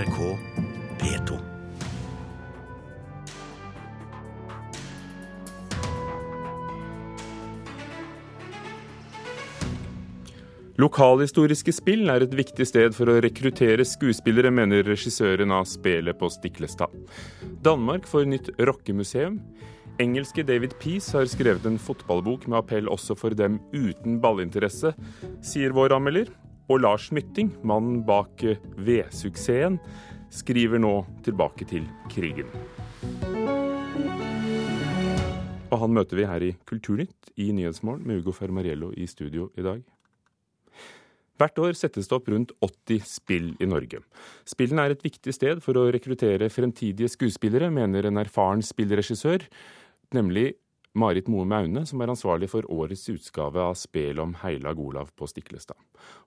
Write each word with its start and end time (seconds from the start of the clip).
NRK 0.00 0.38
P2. 1.00 1.36
Lokalhistoriske 10.80 11.74
spill 11.76 12.08
er 12.08 12.24
et 12.24 12.32
viktig 12.32 12.64
sted 12.64 12.96
for 12.96 13.12
å 13.12 13.18
rekruttere 13.20 13.84
skuespillere, 13.84 14.48
mener 14.48 14.86
regissøren 14.88 15.52
av 15.52 15.68
Spelet 15.68 16.16
på 16.16 16.32
Stiklestad. 16.32 16.94
Danmark 17.60 18.08
får 18.08 18.30
nytt 18.30 18.48
rockemuseum. 18.56 19.36
Engelske 20.00 20.46
David 20.48 20.78
Peace 20.80 21.12
har 21.12 21.28
skrevet 21.28 21.66
en 21.68 21.76
fotballbok 21.76 22.48
med 22.48 22.62
appell 22.62 22.88
også 22.88 23.18
for 23.20 23.36
dem 23.36 23.60
uten 23.74 24.16
ballinteresse, 24.22 24.94
sier 25.44 25.76
vår 25.76 25.98
anmelder. 25.98 26.32
Og 26.70 26.78
Lars 26.84 27.08
Mytting, 27.10 27.48
mannen 27.66 28.04
bak 28.06 28.44
V-suksessen, 28.78 29.80
skriver 30.30 30.78
nå 30.78 31.00
tilbake 31.26 31.66
til 31.66 31.88
krigen. 32.12 32.46
Og 35.70 35.80
han 35.82 35.96
møter 35.96 36.20
vi 36.20 36.28
her 36.30 36.44
i 36.46 36.52
Kulturnytt 36.70 37.32
i 37.42 37.48
Nyhetsmorgen 37.54 38.06
med 38.06 38.22
Ugo 38.22 38.34
Fermariello 38.36 38.92
i 38.94 39.08
studio 39.10 39.48
i 39.58 39.66
dag. 39.66 39.82
Hvert 41.40 41.58
år 41.58 41.74
settes 41.74 42.06
det 42.06 42.14
opp 42.14 42.30
rundt 42.30 42.54
80 42.62 43.02
spill 43.08 43.50
i 43.58 43.66
Norge. 43.66 44.04
Spillene 44.46 44.86
er 44.86 44.94
et 44.94 45.02
viktig 45.02 45.34
sted 45.34 45.62
for 45.64 45.74
å 45.74 45.88
rekruttere 45.90 46.52
fremtidige 46.54 47.10
skuespillere, 47.10 47.72
mener 47.74 48.06
en 48.06 48.22
erfaren 48.22 48.62
spillregissør, 48.62 49.42
nemlig 50.14 50.52
Marit 50.94 51.28
Moe 51.30 51.46
Maune, 51.46 51.84
som 51.86 52.00
er 52.02 52.10
ansvarlig 52.10 52.48
for 52.50 52.66
årets 52.72 53.04
utgave 53.12 53.62
av 53.62 53.76
Spel 53.78 54.18
om 54.18 54.34
Heilag 54.42 54.78
Olav 54.82 55.12
på 55.14 55.28
Stiklestad. 55.30 55.78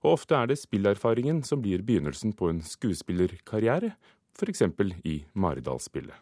Og 0.02 0.14
ofte 0.14 0.38
er 0.38 0.48
det 0.48 0.56
spillerfaringen 0.62 1.42
som 1.44 1.60
blir 1.64 1.84
begynnelsen 1.84 2.32
på 2.32 2.48
en 2.48 2.62
skuespillerkarriere, 2.64 3.92
f.eks. 4.34 4.62
i 5.04 5.18
Maridalsspillet. 5.34 6.16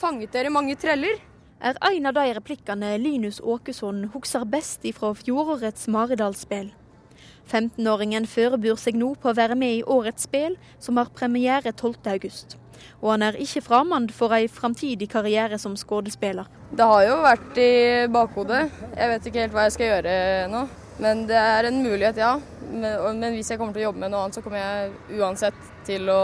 Fanget 0.00 0.32
dere 0.34 0.50
mange 0.50 0.74
treller? 0.80 1.20
er 1.60 1.76
en 1.84 2.06
av 2.08 2.14
de 2.16 2.34
replikkene 2.34 2.94
Linus 2.98 3.40
Åkesson 3.40 4.06
husker 4.14 4.46
best 4.48 4.84
ifra 4.88 5.12
fjorårets 5.14 5.88
Maridalsspill. 5.92 6.72
15-åringen 7.50 8.26
forbereder 8.30 8.80
seg 8.80 8.96
nå 8.96 9.12
på 9.20 9.30
å 9.30 9.36
være 9.36 9.58
med 9.58 9.80
i 9.80 9.84
årets 9.84 10.24
spill, 10.28 10.56
som 10.78 10.96
har 11.00 11.12
premiere 11.16 11.72
12.8. 11.74 12.56
Og 13.00 13.14
han 13.14 13.24
er 13.26 13.38
ikke 13.40 13.62
fremmed 13.64 14.12
for 14.14 14.34
ei 14.36 14.46
framtidig 14.50 15.08
karriere 15.10 15.58
som 15.58 15.76
skuespiller. 15.78 16.48
Det 16.70 16.86
har 16.86 17.06
jo 17.08 17.16
vært 17.24 17.58
i 17.58 17.72
bakhodet. 18.12 18.62
Jeg 18.96 19.12
vet 19.14 19.26
ikke 19.26 19.44
helt 19.44 19.56
hva 19.56 19.66
jeg 19.66 19.76
skal 19.76 19.92
gjøre 19.94 20.14
nå. 20.52 20.64
Men 21.00 21.24
det 21.28 21.38
er 21.38 21.64
en 21.64 21.80
mulighet, 21.80 22.18
ja. 22.20 22.34
Men, 22.70 23.18
men 23.18 23.32
hvis 23.34 23.50
jeg 23.50 23.58
kommer 23.58 23.72
til 23.72 23.86
å 23.86 23.88
jobbe 23.88 24.02
med 24.02 24.12
noe 24.12 24.26
annet, 24.26 24.36
så 24.36 24.44
kommer 24.44 24.60
jeg 24.60 25.20
uansett 25.20 25.62
til 25.88 26.10
å 26.12 26.20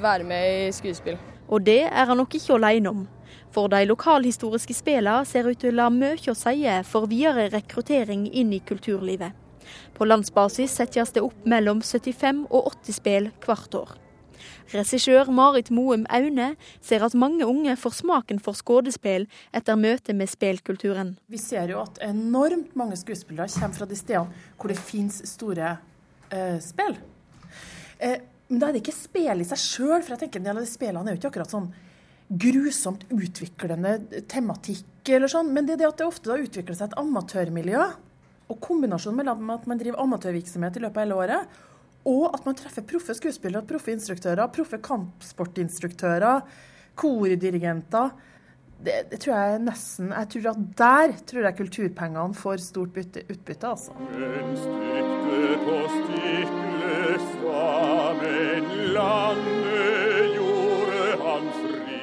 være 0.00 0.26
med 0.28 0.66
i 0.68 0.74
skuespill. 0.76 1.16
Og 1.50 1.64
det 1.66 1.82
er 1.88 2.06
han 2.06 2.20
nok 2.20 2.36
ikke 2.36 2.58
alene 2.58 2.92
om. 2.92 3.06
For 3.50 3.70
de 3.72 3.82
lokalhistoriske 3.88 4.76
spillene 4.76 5.26
ser 5.26 5.48
ut 5.48 5.58
til 5.58 5.80
å 5.80 5.88
ha 5.88 5.94
mye 5.94 6.30
å 6.30 6.36
si 6.38 6.68
for 6.86 7.10
videre 7.10 7.48
rekruttering 7.50 8.28
inn 8.28 8.52
i 8.54 8.60
kulturlivet. 8.60 9.32
På 9.94 10.06
landsbasis 10.06 10.76
settes 10.78 11.12
det 11.14 11.24
opp 11.24 11.46
mellom 11.48 11.82
75 11.82 12.46
og 12.50 12.70
80 12.84 12.96
spill 12.96 13.28
hvert 13.44 13.74
år. 13.78 13.90
Regissør 14.74 15.30
Marit 15.34 15.70
Moum 15.74 16.06
Aune 16.08 16.54
ser 16.80 17.04
at 17.06 17.16
mange 17.18 17.46
unge 17.46 17.76
får 17.76 17.98
smaken 18.00 18.40
for 18.42 18.58
skuespill 18.58 19.26
etter 19.56 19.78
møtet 19.80 20.16
med 20.16 20.30
spillkulturen. 20.30 21.16
Vi 21.30 21.40
ser 21.40 21.72
jo 21.74 21.82
at 21.84 22.00
enormt 22.06 22.74
mange 22.78 22.98
skuespillere 23.00 23.50
kommer 23.54 23.80
fra 23.80 23.88
de 23.90 23.98
stedene 23.98 24.50
hvor 24.56 24.72
det 24.72 24.80
finnes 24.80 25.22
store 25.32 25.76
eh, 26.30 26.58
spill. 26.64 26.96
Eh, 28.00 28.18
men 28.50 28.58
da 28.58 28.68
er 28.68 28.74
det 28.74 28.82
ikke 28.82 28.96
spill 28.96 29.42
i 29.42 29.46
seg 29.46 29.62
sjøl, 29.62 30.00
for 30.02 30.16
jeg 30.16 30.24
tenker 30.24 30.40
en 30.40 30.48
del 30.48 30.58
av 30.58 30.66
de 30.66 30.70
spillene 30.70 31.06
er 31.06 31.16
jo 31.16 31.20
ikke 31.20 31.30
akkurat 31.30 31.54
sånn 31.54 31.70
grusomt 32.30 33.04
utviklende 33.10 34.22
tematikk, 34.30 34.86
eller 35.08 35.30
sånn, 35.30 35.50
men 35.54 35.66
det 35.66 35.76
er 35.76 35.82
det 35.82 35.88
at 35.88 35.98
det 36.00 36.06
ofte 36.06 36.30
da 36.30 36.38
utvikler 36.38 36.78
seg 36.78 36.90
et 36.90 37.00
amatørmiljø. 37.00 37.88
Og 38.50 38.58
kombinasjonen 38.62 39.20
mellom 39.20 39.50
at 39.54 39.66
man 39.70 39.78
driver 39.78 40.02
amatørvirksomhet 40.02 40.78
i 40.78 40.82
løpet 40.82 40.98
av 40.98 41.04
hele 41.04 41.18
året, 41.18 41.58
og 42.08 42.30
at 42.32 42.46
man 42.46 42.56
treffer 42.56 42.86
proffe 42.88 43.14
skuespillere, 43.16 43.66
proffe 43.68 43.92
instruktører, 43.92 44.46
proffe 44.54 44.80
kampsportinstruktører, 44.84 46.40
kordirigenter 47.00 48.10
det, 48.84 49.10
det, 49.10 49.18
tror 49.20 49.34
jeg 49.36 49.60
nesten 49.60 50.12
Jeg 50.14 50.28
tror 50.32 50.46
at 50.54 50.60
der 50.78 51.12
tror 51.28 51.44
jeg 51.44 51.56
kulturpengene 51.58 52.34
får 52.34 52.62
stort 52.64 52.94
bytte, 52.94 53.24
utbytte, 53.28 53.68
altså. 53.68 53.92
På 57.40 57.58
men 58.20 58.70
landet 58.96 60.34
gjorde 60.38 61.04
han 61.20 61.48
fri. 61.60 62.00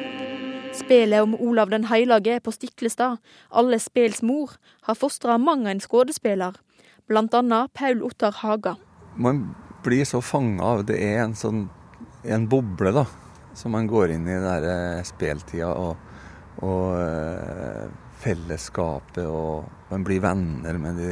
Spelet 0.78 1.26
om 1.26 1.36
Olav 1.42 1.74
den 1.74 1.90
heilage 1.90 2.40
på 2.46 2.54
Stiklestad, 2.54 3.18
alle 3.50 3.80
spels 3.82 4.22
mor, 4.22 4.58
har 4.86 4.96
fostra 4.96 5.38
mang 5.42 5.68
en 5.68 5.82
skuespiller, 5.82 6.62
bl.a. 7.10 7.66
Paul 7.74 8.04
Ottar 8.06 8.38
Haga. 8.44 8.78
Man 9.18 9.48
blir 9.84 10.06
så 10.06 10.22
fanga 10.22 10.64
av 10.64 10.86
Det 10.86 10.98
er 11.00 11.22
en 11.24 11.36
sånn 11.38 11.68
en 12.28 12.48
boble, 12.50 12.92
da, 12.92 13.06
som 13.56 13.72
man 13.72 13.88
går 13.88 14.16
inn 14.16 14.28
i 14.28 14.36
den 14.36 14.44
der 14.44 15.04
speltida. 15.08 15.72
og 15.74 16.08
og 16.66 16.98
eh, 16.98 17.88
fellesskapet, 18.18 19.26
og 19.30 19.68
man 19.92 20.06
blir 20.06 20.24
venner 20.24 20.80
med 20.82 20.98
de 20.98 21.12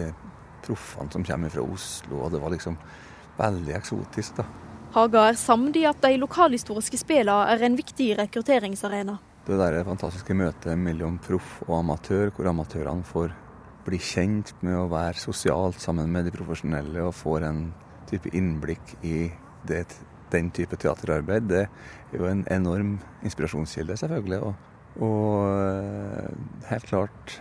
proffene 0.66 1.14
som 1.14 1.26
kommer 1.26 1.54
fra 1.54 1.66
Oslo. 1.66 2.24
og 2.24 2.32
Det 2.34 2.42
var 2.42 2.54
liksom 2.56 2.78
veldig 3.38 3.76
eksotisk, 3.78 4.40
da. 4.40 4.48
Haga 4.96 5.26
er 5.30 5.38
samd 5.38 5.76
i 5.76 5.84
at 5.86 6.00
de 6.02 6.16
lokalhistoriske 6.22 6.98
spillene 7.02 7.52
er 7.52 7.66
en 7.68 7.78
viktig 7.78 8.14
rekrutteringsarena. 8.22 9.18
Det 9.46 9.58
der 9.60 9.84
fantastiske 9.86 10.34
møtet 10.34 10.80
mellom 10.80 11.20
proff 11.22 11.60
og 11.68 11.82
amatør, 11.84 12.32
hvor 12.34 12.50
amatørene 12.50 13.06
får 13.06 13.36
bli 13.86 14.00
kjent 14.02 14.56
med 14.66 14.80
å 14.80 14.88
være 14.90 15.20
sosialt 15.22 15.78
sammen 15.84 16.10
med 16.10 16.26
de 16.26 16.34
profesjonelle 16.34 17.04
og 17.06 17.14
får 17.14 17.46
en 17.46 17.60
type 18.16 18.34
innblikk 18.34 18.96
i 19.06 19.28
det, 19.70 19.86
den 20.34 20.50
type 20.56 20.80
teaterarbeid, 20.82 21.52
det 21.52 21.66
er 21.68 22.18
jo 22.18 22.30
en 22.32 22.46
enorm 22.52 22.96
inspirasjonskilde, 23.24 23.98
selvfølgelig. 24.02 24.42
og 24.42 24.72
og 25.04 26.30
helt 26.70 26.86
klart 26.88 27.34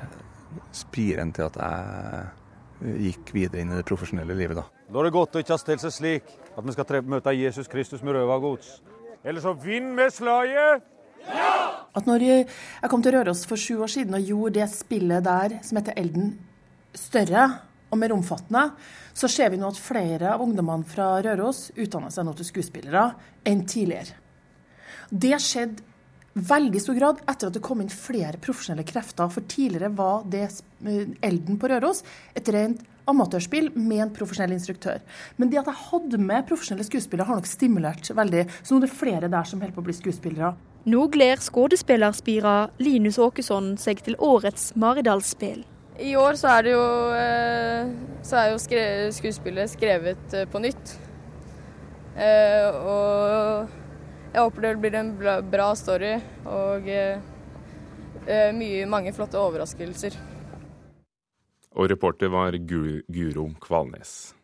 spiren 0.75 1.31
til 1.35 1.47
at 1.47 1.59
jeg 1.61 2.97
gikk 3.05 3.31
videre 3.35 3.63
inn 3.63 3.71
i 3.73 3.79
det 3.79 3.87
profesjonelle 3.87 4.35
livet, 4.37 4.59
da. 4.59 4.65
Da 4.91 5.01
er 5.01 5.07
det 5.07 5.15
godt 5.15 5.37
å 5.37 5.43
ikke 5.43 5.55
ha 5.55 5.61
stelt 5.61 5.85
seg 5.85 5.95
slik 5.95 6.33
at 6.55 6.67
vi 6.67 6.75
skal 6.75 7.07
møte 7.09 7.35
Jesus 7.37 7.71
Kristus 7.71 8.03
med 8.03 8.19
røva 8.19 8.41
gods. 8.43 8.81
Eller 9.25 9.41
så 9.41 9.55
vinn 9.57 9.95
med 9.97 10.13
slaget! 10.13 10.83
Ja! 11.25 11.87
At 11.95 12.09
når 12.11 12.25
jeg 12.27 12.91
kom 12.91 13.03
til 13.03 13.15
Røros 13.15 13.47
for 13.49 13.61
sju 13.61 13.79
år 13.87 13.93
siden 13.93 14.19
og 14.19 14.27
gjorde 14.27 14.59
det 14.59 14.67
spillet 14.75 15.25
der 15.25 15.55
som 15.65 15.79
heter 15.79 15.97
Elden, 15.97 16.35
større 16.95 17.47
og 17.95 18.01
mer 18.03 18.15
omfattende, 18.15 18.67
så 19.15 19.31
ser 19.31 19.53
vi 19.55 19.61
nå 19.61 19.71
at 19.71 19.81
flere 19.81 20.35
av 20.35 20.43
ungdommene 20.45 20.87
fra 20.91 21.15
Røros 21.25 21.69
utdanner 21.79 22.13
seg 22.13 22.27
nå 22.27 22.35
til 22.37 22.51
skuespillere 22.51 23.09
enn 23.47 23.65
tidligere. 23.71 24.21
Det 25.11 25.37
skjedde 25.41 25.93
veldig 26.35 26.81
stor 26.83 26.99
grad 26.99 27.21
etter 27.31 27.49
at 27.49 27.55
det 27.55 27.63
kom 27.63 27.83
inn 27.83 27.93
flere 27.93 28.41
profesjonelle 28.43 28.87
krefter. 28.89 29.31
For 29.31 29.47
tidligere 29.51 29.93
var 29.95 30.25
det 30.31 30.49
eh, 30.49 31.15
Elden 31.23 31.61
på 31.61 31.71
Røros 31.71 32.03
et 32.35 32.51
rent 32.51 32.83
amatørspill 33.11 33.71
med 33.77 34.01
en 34.07 34.13
profesjonell 34.17 34.55
instruktør. 34.57 35.03
Men 35.37 35.51
det 35.53 35.61
at 35.61 35.69
jeg 35.71 35.83
hadde 35.91 36.21
med 36.21 36.47
profesjonelle 36.49 36.87
skuespillere, 36.89 37.29
har 37.29 37.39
nok 37.39 37.51
stimulert 37.51 38.11
veldig. 38.17 38.47
Så 38.63 38.75
nå 38.75 38.81
er 38.81 38.87
det 38.87 38.97
flere 38.97 39.31
der 39.31 39.49
som 39.49 39.61
holder 39.61 39.77
på 39.77 39.85
å 39.85 39.89
bli 39.91 39.97
skuespillere. 39.97 40.55
Nå 40.89 41.07
gleder 41.13 41.41
skuespillerspira 41.45 42.57
Linus 42.83 43.21
Åkesson 43.21 43.75
seg 43.81 44.03
til 44.05 44.19
årets 44.21 44.73
Maridalsspill. 44.81 45.63
I 46.01 46.17
år 46.19 46.35
så 46.35 46.49
er 46.59 46.73
jo, 46.73 46.83
eh, 47.15 47.95
så 48.27 48.41
er 48.41 48.51
jo 48.51 48.59
skuespillet 49.15 49.71
skrevet 49.71 50.35
eh, 50.35 50.49
på 50.51 50.63
nytt. 50.65 50.99
Og 52.15 53.71
jeg 54.35 54.43
håper 54.43 54.65
det 54.65 54.71
blir 54.83 54.95
en 54.99 55.13
bra 55.47 55.69
story 55.79 56.17
og 56.51 56.89
eh, 56.91 57.21
eh, 58.27 58.49
mye, 58.57 58.81
mange 58.91 59.13
flotte 59.15 59.39
overraskelser. 59.39 60.17
Og 61.75 61.87
reporter 61.91 62.33
var 62.35 62.57
Guro 62.59 63.47
Kvalnes. 63.63 64.35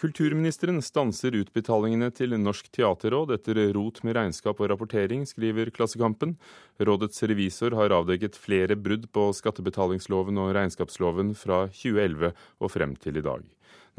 Kulturministeren 0.00 0.78
stanser 0.80 1.34
utbetalingene 1.36 2.06
til 2.16 2.32
Norsk 2.40 2.70
teaterråd 2.72 3.34
etter 3.34 3.58
rot 3.76 3.98
med 4.06 4.16
regnskap 4.16 4.62
og 4.62 4.70
rapportering, 4.72 5.26
skriver 5.28 5.68
Klassekampen. 5.76 6.38
Rådets 6.80 7.20
revisor 7.28 7.76
har 7.76 7.92
avdekket 7.92 8.38
flere 8.40 8.78
brudd 8.80 9.10
på 9.12 9.26
skattebetalingsloven 9.36 10.40
og 10.40 10.54
regnskapsloven 10.56 11.34
fra 11.36 11.66
2011 11.68 12.32
og 12.32 12.72
frem 12.72 12.96
til 12.96 13.20
i 13.20 13.24
dag. 13.28 13.44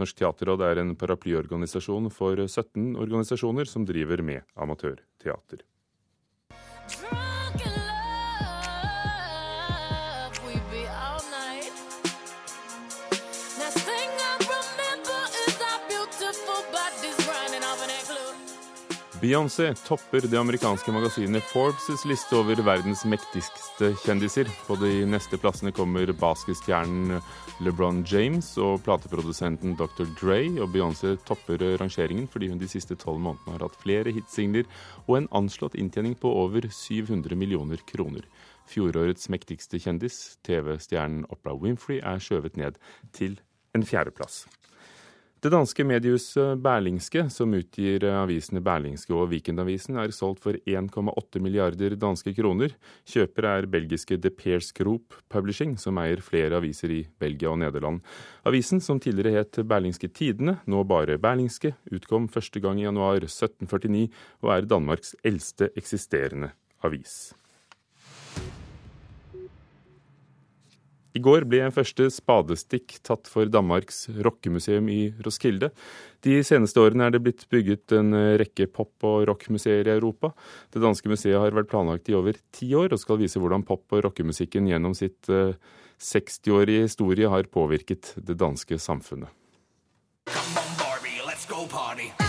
Norsk 0.02 0.18
teaterråd 0.24 0.66
er 0.66 0.82
en 0.82 0.96
paraplyorganisasjon 0.98 2.10
for 2.10 2.48
17 2.48 2.96
organisasjoner 2.96 3.70
som 3.70 3.86
driver 3.86 4.26
med 4.26 4.42
amatørteater. 4.58 5.62
Beyoncé 19.22 19.68
topper 19.86 20.24
det 20.26 20.38
amerikanske 20.40 20.90
magasinet 20.90 21.46
Forbes' 21.46 22.08
liste 22.10 22.34
over 22.34 22.58
verdens 22.66 23.04
mektigste 23.06 23.92
kjendiser. 24.02 24.48
På 24.66 24.74
de 24.82 25.04
neste 25.06 25.38
plassene 25.38 25.70
kommer 25.78 26.10
basketstjernen 26.18 27.20
LeBron 27.62 28.00
James 28.10 28.50
og 28.58 28.80
plateprodusenten 28.88 29.76
Dr. 29.78 30.08
Dre. 30.18 30.40
Og 30.58 30.72
Beyoncé 30.74 31.12
topper 31.28 31.62
rangeringen 31.78 32.26
fordi 32.34 32.50
hun 32.50 32.58
de 32.64 32.70
siste 32.72 32.98
tolv 32.98 33.22
månedene 33.22 33.60
har 33.60 33.68
hatt 33.68 33.78
flere 33.84 34.16
hitsingler 34.16 34.66
og 35.06 35.20
en 35.20 35.30
anslått 35.38 35.78
inntjening 35.78 36.18
på 36.18 36.32
over 36.42 36.66
700 36.66 37.38
millioner 37.38 37.84
kroner. 37.94 38.26
Fjorårets 38.74 39.30
mektigste 39.30 39.78
kjendis, 39.86 40.40
TV-stjernen 40.50 41.28
Oprah 41.30 41.62
Winfrey, 41.62 42.02
er 42.02 42.18
skjøvet 42.18 42.58
ned 42.58 42.82
til 43.14 43.38
en 43.78 43.86
fjerdeplass. 43.86 44.48
Det 45.42 45.50
danske 45.50 45.82
mediehuset 45.90 46.60
Berlingske, 46.62 47.24
som 47.34 47.56
utgir 47.58 48.04
avisene 48.06 48.62
Berlingske 48.62 49.16
og 49.18 49.32
Weekendavisen, 49.32 49.98
er 49.98 50.14
solgt 50.14 50.44
for 50.44 50.60
1,8 50.70 51.42
milliarder 51.42 51.96
danske 51.98 52.36
kroner. 52.38 52.76
Kjøper 53.10 53.48
er 53.50 53.70
belgiske 53.74 54.20
De 54.22 54.30
Peers 54.30 54.70
Group 54.78 55.18
Publishing, 55.34 55.74
som 55.82 55.98
eier 55.98 56.22
flere 56.22 56.62
aviser 56.62 56.94
i 56.94 57.02
Belgia 57.18 57.50
og 57.56 57.58
Nederland. 57.64 58.06
Avisen, 58.46 58.86
som 58.86 59.02
tidligere 59.02 59.42
het 59.42 59.64
Berlingske 59.66 60.14
Tidene, 60.14 60.60
nå 60.70 60.86
bare 60.86 61.18
Berlingske, 61.18 61.74
utkom 61.90 62.30
første 62.30 62.62
gang 62.62 62.78
i 62.78 62.86
januar 62.86 63.26
1749 63.26 64.12
og 64.46 64.58
er 64.60 64.70
Danmarks 64.70 65.16
eldste 65.26 65.74
eksisterende 65.74 66.54
avis. 66.86 67.32
I 71.12 71.20
går 71.24 71.44
ble 71.50 71.60
en 71.66 71.74
første 71.76 72.08
spadestikk 72.14 72.96
tatt 73.04 73.28
for 73.28 73.50
Danmarks 73.52 74.06
rockemuseum 74.24 74.88
i 74.92 75.02
Roskilde. 75.26 75.72
De 76.24 76.38
seneste 76.46 76.80
årene 76.80 77.10
er 77.10 77.16
det 77.16 77.24
blitt 77.26 77.44
bygget 77.52 77.96
en 77.98 78.16
rekke 78.40 78.70
pop- 78.72 79.08
og 79.08 79.26
rockmuseer 79.28 79.90
i 79.90 79.96
Europa. 79.98 80.32
Det 80.72 80.84
danske 80.84 81.12
museet 81.12 81.40
har 81.42 81.52
vært 81.58 81.72
planlagt 81.72 82.08
i 82.12 82.16
over 82.16 82.40
ti 82.56 82.72
år 82.78 82.96
og 82.96 83.04
skal 83.04 83.20
vise 83.20 83.42
hvordan 83.42 83.68
pop- 83.68 83.92
og 83.92 84.06
rockemusikken 84.08 84.72
gjennom 84.72 84.96
sitt 84.96 85.28
60-årige 86.02 86.88
historie 86.88 87.30
har 87.30 87.52
påvirket 87.52 88.16
det 88.16 88.40
danske 88.40 88.80
samfunnet. 88.80 89.30
Come 90.32 90.64
on, 90.64 90.76
Barbie, 90.80 91.20
let's 91.28 91.46
go 91.50 91.68
party. 91.68 92.21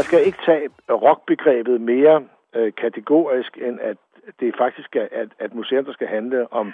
Der 0.00 0.04
skal 0.04 0.26
ikke 0.26 0.44
ta 0.46 0.54
rockbegrepet 0.94 1.80
mer 1.80 2.22
øh, 2.56 2.72
kategorisk 2.82 3.58
enn 3.60 3.76
at 3.84 3.98
det 4.40 4.54
faktisk 4.58 4.96
er 4.96 5.08
at, 5.12 5.28
at 5.44 5.54
museum 5.54 5.92
skal 5.92 6.08
handle 6.08 6.52
om, 6.52 6.72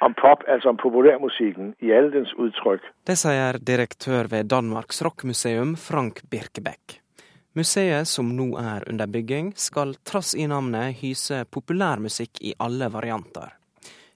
om 0.00 0.14
pop, 0.22 0.44
altså 0.48 0.68
om 0.68 0.76
populærmusikken 0.76 1.74
i 1.80 1.90
alle 1.90 2.12
dens 2.12 2.34
uttrykk. 2.38 2.84
Det 3.06 3.18
sier 3.18 3.58
direktør 3.58 4.30
ved 4.30 4.44
Danmarks 4.54 5.02
rockmuseum, 5.02 5.74
Frank 5.76 6.22
Birkebekk. 6.30 7.00
Museet, 7.58 8.06
som 8.06 8.30
nå 8.30 8.46
er 8.56 8.86
under 8.90 9.10
bygging, 9.10 9.52
skal 9.56 9.96
trass 10.06 10.34
i 10.34 10.46
navnet 10.46 10.94
hyse 11.02 11.42
populærmusikk 11.50 12.38
i 12.40 12.54
alle 12.60 12.86
varianter. 12.92 13.50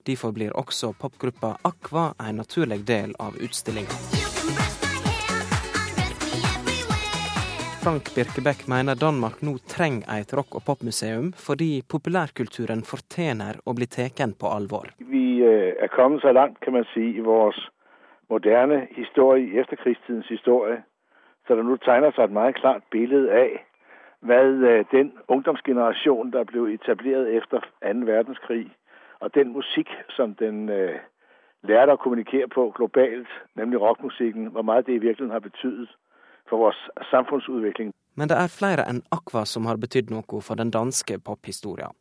Derfor 0.07 0.31
blir 0.31 0.55
også 0.55 0.93
popgruppa 0.95 1.57
Aqua 1.65 2.13
en 2.29 2.39
naturlig 2.45 2.85
del 2.87 3.19
av 3.19 3.35
utstillinga. 3.35 4.18
Frank 7.89 8.11
Birkebekk 8.15 8.67
mener 8.69 8.99
Danmark 9.01 9.39
nå 9.41 9.55
trenger 9.65 10.19
et 10.21 10.33
rock- 10.37 10.57
og 10.59 10.63
popmuseum, 10.67 11.31
fordi 11.47 11.81
populærkulturen 11.93 12.83
fortjener 12.85 13.63
å 13.65 13.73
bli 13.73 13.87
tatt 13.89 14.35
på 14.41 14.49
alvor. 14.57 14.91
Vi 15.01 15.41
øh, 15.41 15.73
er 15.81 15.89
kommet 15.95 16.21
så 16.21 16.35
langt 16.37 16.59
kan 16.61 16.75
man 16.77 16.85
si, 16.93 17.17
i 17.17 17.23
vår 17.25 17.57
moderne 18.29 18.83
historie, 18.93 19.47
i 19.49 19.63
etterkrigstidens 19.63 20.29
historie, 20.29 20.83
så 21.47 21.57
det 21.57 21.65
nå 21.65 21.79
tegner 21.87 22.13
seg 22.13 22.29
et 22.29 22.35
veldig 22.37 22.59
klart 22.61 22.85
bilde 22.93 23.23
av 23.41 23.55
hva 24.29 24.41
øh, 24.43 24.85
den 24.93 25.09
ungdomsgenerasjonen 25.33 26.35
der 26.35 26.45
ble 26.51 26.67
etablert 26.75 27.31
etter 27.39 27.65
annen 27.81 28.05
verdenskrig, 28.11 28.67
og 29.25 29.33
den 29.39 29.55
musikk 29.57 29.89
som 30.17 30.35
den 30.43 30.69
uh, 30.69 31.01
lærte 31.65 31.97
å 31.97 32.03
kommunikere 32.05 32.53
på 32.53 32.69
globalt, 32.77 33.33
nemlig 33.57 33.81
rockmusikken, 33.81 34.53
hvor 34.53 34.69
mye 34.69 34.85
det 34.85 34.99
i 34.99 35.01
virkeligheten 35.07 35.33
har 35.33 35.47
betydet 35.49 35.89
for 36.51 36.65
vår 36.67 36.77
samfunnsutvikling. 37.11 37.93
Men 38.19 38.31
det 38.31 38.37
er 38.41 38.51
flere 38.51 38.85
enn 38.91 39.05
Aqua 39.15 39.45
som 39.47 39.69
har 39.71 39.79
betydd 39.79 40.11
noe 40.11 40.43
for 40.43 40.59
den 40.59 40.73
danske 40.75 41.21
pophistoria. 41.23 41.93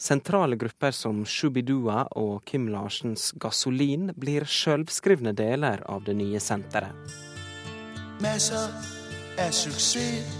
Sentrale 0.00 0.56
grupper 0.56 0.94
som 0.96 1.24
Shubidua 1.28 2.06
og 2.16 2.44
Kim 2.48 2.68
Larsens 2.72 3.30
Gasolin 3.36 4.10
blir 4.16 4.46
sjølvskrivne 4.48 5.34
deler 5.36 5.84
av 5.86 6.06
det 6.06 6.16
nye 6.18 6.40
senteret. 6.40 6.96
Masser 8.24 8.72
av 9.40 9.52
suksess 9.54 10.36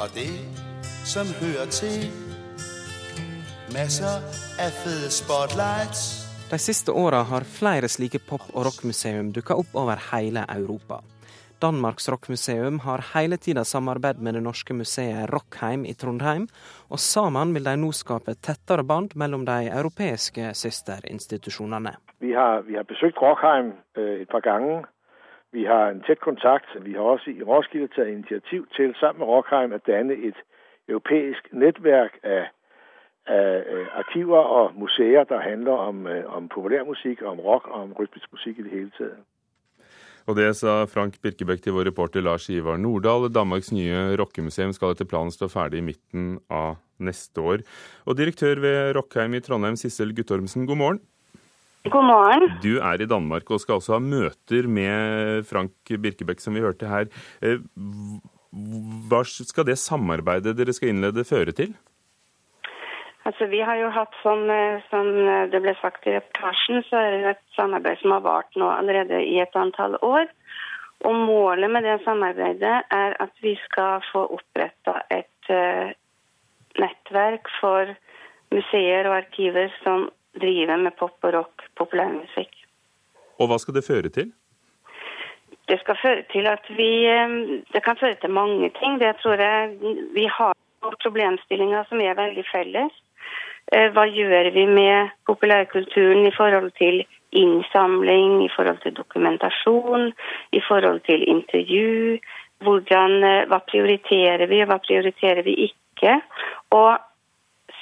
og 0.00 0.12
det 0.14 0.30
som 1.08 1.28
hører 1.40 1.72
til. 1.72 2.10
Masser 3.72 4.20
av 4.60 4.82
fede 4.84 5.10
spotlights. 5.10 6.04
De 6.52 6.58
siste 6.60 6.92
åra 6.92 7.22
har 7.24 7.48
flere 7.48 7.88
slike 7.88 8.20
pop- 8.28 8.50
og 8.52 8.66
rockmuseum 8.68 9.32
dukka 9.32 9.56
opp 9.56 9.72
over 9.72 9.96
hele 10.12 10.44
Europa. 10.52 11.00
Danmarks 11.62 12.08
rockmuseum 12.08 12.78
har 12.78 13.00
hele 13.14 13.36
tida 13.36 13.62
samarbeid 13.64 14.18
med 14.18 14.34
det 14.34 14.42
norske 14.42 14.74
museet 14.74 15.30
Rockheim 15.30 15.84
i 15.84 15.94
Trondheim, 15.94 16.48
og 16.90 16.98
sammen 16.98 17.54
vil 17.54 17.68
de 17.68 17.76
nå 17.78 17.90
skape 17.94 18.34
tettere 18.46 18.82
band 18.82 19.14
mellom 19.14 19.44
de 19.46 19.68
europeiske 19.80 20.54
søsterinstitusjonene. 20.62 21.92
Vi 22.20 22.32
har, 22.32 22.60
vi 22.66 22.74
har 22.74 22.82
besøkt 22.82 23.22
Rockheim 23.22 23.72
øh, 23.96 24.20
et 24.20 24.28
par 24.28 24.40
ganger. 24.40 24.82
Vi 25.52 25.64
har 25.64 25.90
en 25.90 26.02
tett 26.06 26.20
kontakt. 26.20 26.66
Vi 26.80 26.92
har 26.92 27.02
også 27.14 27.30
i 27.30 27.42
Roskilde 27.42 27.88
tatt 27.94 28.08
initiativ 28.08 28.66
til 28.76 28.94
sammen 29.00 29.20
med 29.20 29.30
Rockheim 29.30 29.76
å 29.76 29.80
danne 29.86 30.18
et 30.28 30.38
europeisk 30.88 31.52
nettverk 31.52 32.18
av, 32.24 32.48
av 33.26 33.74
øh, 33.74 33.86
arkiver 34.02 34.42
og 34.58 34.74
museer 34.74 35.24
der 35.24 35.40
handler 35.40 35.72
om, 35.72 36.06
øh, 36.06 36.36
om 36.36 36.48
populærmusikk, 36.48 37.22
om 37.22 37.40
rock 37.40 37.68
og 37.68 37.82
om 37.82 37.92
rytmisk 37.92 38.32
musikk 38.32 38.58
i 38.58 38.62
det 38.62 38.70
hele 38.70 38.90
tatt. 38.98 39.22
Og 40.30 40.38
det 40.38 40.48
sa 40.58 40.82
Frank 40.90 41.18
Birkebekk 41.22 41.64
til 41.64 41.76
vår 41.76 41.88
reporter 41.90 42.24
Lars 42.24 42.48
Ivar 42.52 42.78
Nordahl. 42.80 43.28
Danmarks 43.32 43.72
nye 43.74 44.12
rockemuseum 44.20 44.74
skal 44.76 44.94
etter 44.94 45.08
planen 45.08 45.34
stå 45.34 45.48
ferdig 45.52 45.82
i 45.82 45.86
midten 45.92 46.36
av 46.52 46.76
neste 47.02 47.42
år. 47.42 47.64
Og 48.06 48.18
direktør 48.18 48.62
ved 48.62 48.92
Rockheim 48.98 49.34
i 49.34 49.42
Trondheim, 49.42 49.78
Sissel 49.80 50.14
Guttormsen, 50.16 50.68
god 50.68 50.78
morgen. 50.78 51.02
God 51.90 52.06
morgen. 52.06 52.52
Du 52.62 52.76
er 52.78 53.02
i 53.02 53.08
Danmark 53.10 53.48
og 53.50 53.58
skal 53.62 53.80
også 53.80 53.96
ha 53.96 54.02
møter 54.02 54.68
med 54.70 55.42
Frank 55.48 55.74
Birkebekk, 55.90 56.38
som 56.42 56.54
vi 56.54 56.62
hørte 56.62 56.86
her. 56.86 57.08
Eh, 57.42 57.58
hva 59.10 59.22
skal 59.26 59.66
det 59.66 59.80
samarbeidet 59.80 60.54
dere 60.54 60.74
skal 60.76 60.92
innlede, 60.92 61.26
føre 61.26 61.54
til? 61.56 61.72
Altså, 63.22 63.46
Vi 63.46 63.60
har 63.60 63.76
jo 63.78 63.88
hatt, 63.94 64.14
som, 64.22 64.50
eh, 64.50 64.82
som, 64.90 65.08
det 65.50 65.60
ble 65.62 65.74
sagt 65.80 66.06
i 66.06 66.16
reportasjen, 66.16 66.82
så 66.88 66.96
er 66.98 67.10
det 67.12 67.34
et 67.36 67.42
samarbeid 67.56 68.00
som 68.00 68.16
har 68.16 68.24
vart 68.24 68.56
nå 68.58 68.66
allerede 68.66 69.22
i 69.22 69.38
et 69.40 69.56
antall 69.56 69.94
år. 70.02 70.26
Og 71.06 71.14
Målet 71.14 71.70
med 71.70 71.86
det 71.86 72.00
samarbeidet 72.04 72.74
er 72.90 73.16
at 73.22 73.32
vi 73.42 73.54
skal 73.64 74.02
få 74.12 74.26
oppretta 74.36 75.00
et 75.10 75.50
uh, 75.50 75.90
nettverk 76.78 77.50
for 77.60 77.90
museer 78.54 79.08
og 79.10 79.16
arkiver 79.16 79.72
som 79.82 80.06
driver 80.38 80.78
med 80.78 80.94
pop 80.98 81.16
og 81.26 81.34
rock, 81.34 81.66
populærmusikk. 81.78 82.54
Og 83.40 83.50
hva 83.50 83.58
skal 83.58 83.74
det 83.74 83.86
føre 83.86 84.12
til? 84.14 84.30
Det 85.70 85.78
skal 85.80 85.98
føre 86.02 86.22
til 86.32 86.46
at 86.50 86.66
vi 86.76 86.90
eh, 87.06 87.34
Det 87.72 87.82
kan 87.84 87.96
føre 87.96 88.18
til 88.20 88.30
mange 88.30 88.70
ting. 88.78 88.98
Det 89.00 89.14
tror 89.22 89.40
jeg 89.40 89.76
vi 90.14 90.26
har 90.26 90.54
problemstillinger 91.02 91.86
som 91.88 92.00
er 92.00 92.18
veldig 92.18 92.44
felles. 92.50 92.92
Eh, 93.72 93.88
hva 93.94 94.04
gjør 94.04 94.50
vi 94.52 94.66
med 94.68 95.12
populærkulturen 95.26 96.26
i 96.28 96.34
forhold 96.36 96.72
til 96.76 97.04
innsamling, 97.32 98.42
i 98.44 98.50
forhold 98.56 98.82
til 98.82 98.96
dokumentasjon, 98.96 100.12
i 100.52 100.60
forhold 100.68 101.00
til 101.08 101.24
intervju? 101.28 102.18
Hvordan, 102.64 103.24
eh, 103.24 103.46
hva 103.48 103.58
prioriterer 103.70 104.46
vi, 104.46 104.60
og 104.62 104.68
hva 104.68 104.78
prioriterer 104.78 105.42
vi 105.42 105.54
ikke? 105.68 106.20
Og 106.70 106.98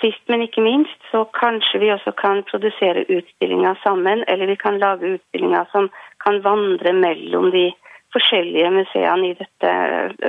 sist, 0.00 0.23
men 0.28 0.42
ikke 0.47 0.62
minst, 0.62 1.00
så 1.11 1.25
kanskje 1.42 1.80
vi 1.82 1.92
også 1.92 2.12
kan 2.23 2.44
produsere 2.50 3.04
utstillinger 3.16 3.75
sammen, 3.82 4.25
eller 4.28 4.47
vi 4.47 4.54
kan 4.54 4.78
lage 4.78 5.14
utstillinger 5.14 5.64
som 5.73 5.90
kan 6.25 6.44
vandre 6.44 6.92
mellom 6.92 7.50
de 7.50 7.73
forskjellige 8.14 8.70
museene 8.70 9.30
i 9.30 9.38
dette 9.42 9.73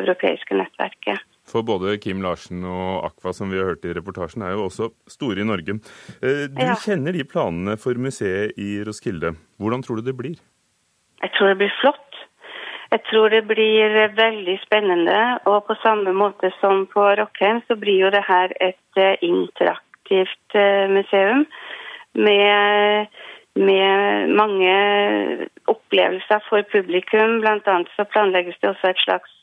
europeiske 0.01 0.57
nettverket. 0.57 1.21
For 1.51 1.65
både 1.67 1.97
Kim 2.03 2.21
Larsen 2.23 2.63
og 2.63 3.05
Aqua, 3.09 3.33
som 3.35 3.51
vi 3.51 3.59
har 3.59 3.73
hørt 3.73 3.87
i 3.87 3.95
reportasjen, 3.97 4.45
er 4.45 4.55
jo 4.55 4.67
også 4.69 4.91
store 5.11 5.43
i 5.43 5.47
Norge. 5.47 5.79
Eh, 6.23 6.45
du 6.47 6.61
ja. 6.63 6.77
kjenner 6.79 7.15
de 7.15 7.27
planene 7.27 7.75
for 7.81 7.99
museet 7.99 8.55
i 8.61 8.77
Roskilde. 8.87 9.35
Hvordan 9.59 9.83
tror 9.83 9.99
du 9.99 10.07
det 10.07 10.15
blir? 10.17 10.39
Jeg 11.21 11.33
tror 11.35 11.51
det 11.51 11.59
blir 11.59 11.75
flott. 11.81 12.07
Jeg 12.91 13.03
tror 13.07 13.29
det 13.31 13.43
blir 13.47 13.97
veldig 14.15 14.57
spennende. 14.65 15.19
Og 15.47 15.63
på 15.67 15.75
samme 15.83 16.13
måte 16.15 16.51
som 16.59 16.85
på 16.91 17.03
Rockheim, 17.19 17.61
så 17.67 17.75
blir 17.79 18.05
jo 18.05 18.13
det 18.15 18.23
her 18.27 18.55
et 18.59 18.99
eh, 18.99 19.19
interaktivt 19.27 20.55
eh, 20.55 20.87
museum 20.91 21.45
med, 22.15 23.07
med 23.55 24.33
mange 24.39 24.73
opplevelser 25.71 26.43
for 26.49 26.67
publikum. 26.71 27.39
Blant 27.43 27.67
annet 27.67 27.91
så 27.95 28.07
planlegges 28.07 28.59
det 28.59 28.73
også 28.73 28.91
et 28.91 29.05
slags 29.05 29.37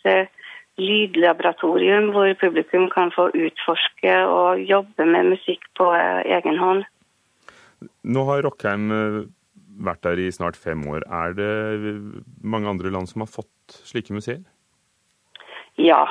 lydlaboratorium 0.79 2.13
hvor 2.15 2.31
publikum 2.41 2.89
kan 2.93 3.13
få 3.15 3.29
utforske 3.35 4.15
og 4.27 4.63
jobbe 4.63 5.07
med 5.07 5.35
musikk 5.35 5.67
på 5.79 5.91
uh, 5.91 6.23
egen 6.25 6.59
hånd. 6.61 6.87
Nå 8.03 8.25
har 8.27 8.43
Rockheim 8.43 8.89
vært 9.79 10.03
der 10.03 10.19
i 10.19 10.31
snart 10.35 10.57
fem 10.59 10.81
år. 10.91 11.05
Er 11.07 11.37
det 11.39 11.53
mange 12.43 12.71
andre 12.71 12.91
land 12.91 13.07
som 13.11 13.23
har 13.23 13.31
fått 13.31 13.79
slike 13.87 14.15
museer? 14.17 14.43
Ja. 15.79 16.09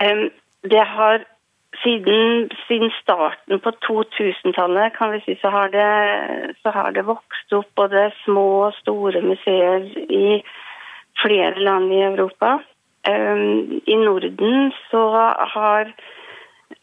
Det 0.00 0.84
har 0.94 1.26
siden, 1.82 2.50
siden, 2.68 2.90
starten 3.02 3.60
på 3.60 3.70
2000-tallet 3.86 4.96
kan 4.96 5.12
vi 5.12 5.20
si, 5.24 5.36
så 5.40 5.50
har, 5.50 5.68
det, 5.68 6.54
så 6.62 6.70
har, 6.70 6.92
det, 6.92 7.06
vokst 7.08 7.52
opp 7.56 7.70
både 7.76 8.10
små 8.24 8.46
og 8.68 8.76
store 8.80 9.22
museer 9.24 9.88
i 10.08 10.42
flere 11.22 11.58
land 11.60 11.92
i 11.92 12.02
Europa. 12.06 12.58
Um, 13.08 13.80
I 13.86 13.96
Norden 13.98 14.72
så 14.90 15.02
har 15.54 15.94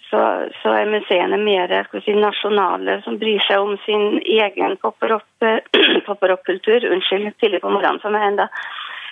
så, 0.10 0.50
så 0.62 0.70
er 0.74 0.90
museene 0.90 1.38
mer 1.42 1.72
si, 2.04 2.14
nasjonale, 2.18 3.02
som 3.06 3.18
bryr 3.22 3.42
seg 3.46 3.62
om 3.62 3.78
sin 3.86 4.18
egen 4.26 4.78
pop-rock-kultur. 4.82 6.80
Unnskyld, 6.94 7.34
tidlig 7.40 7.62
på 7.64 7.72
morgenen 7.72 8.02
for 8.04 8.12
meg 8.16 8.24
ennå. 8.32 8.48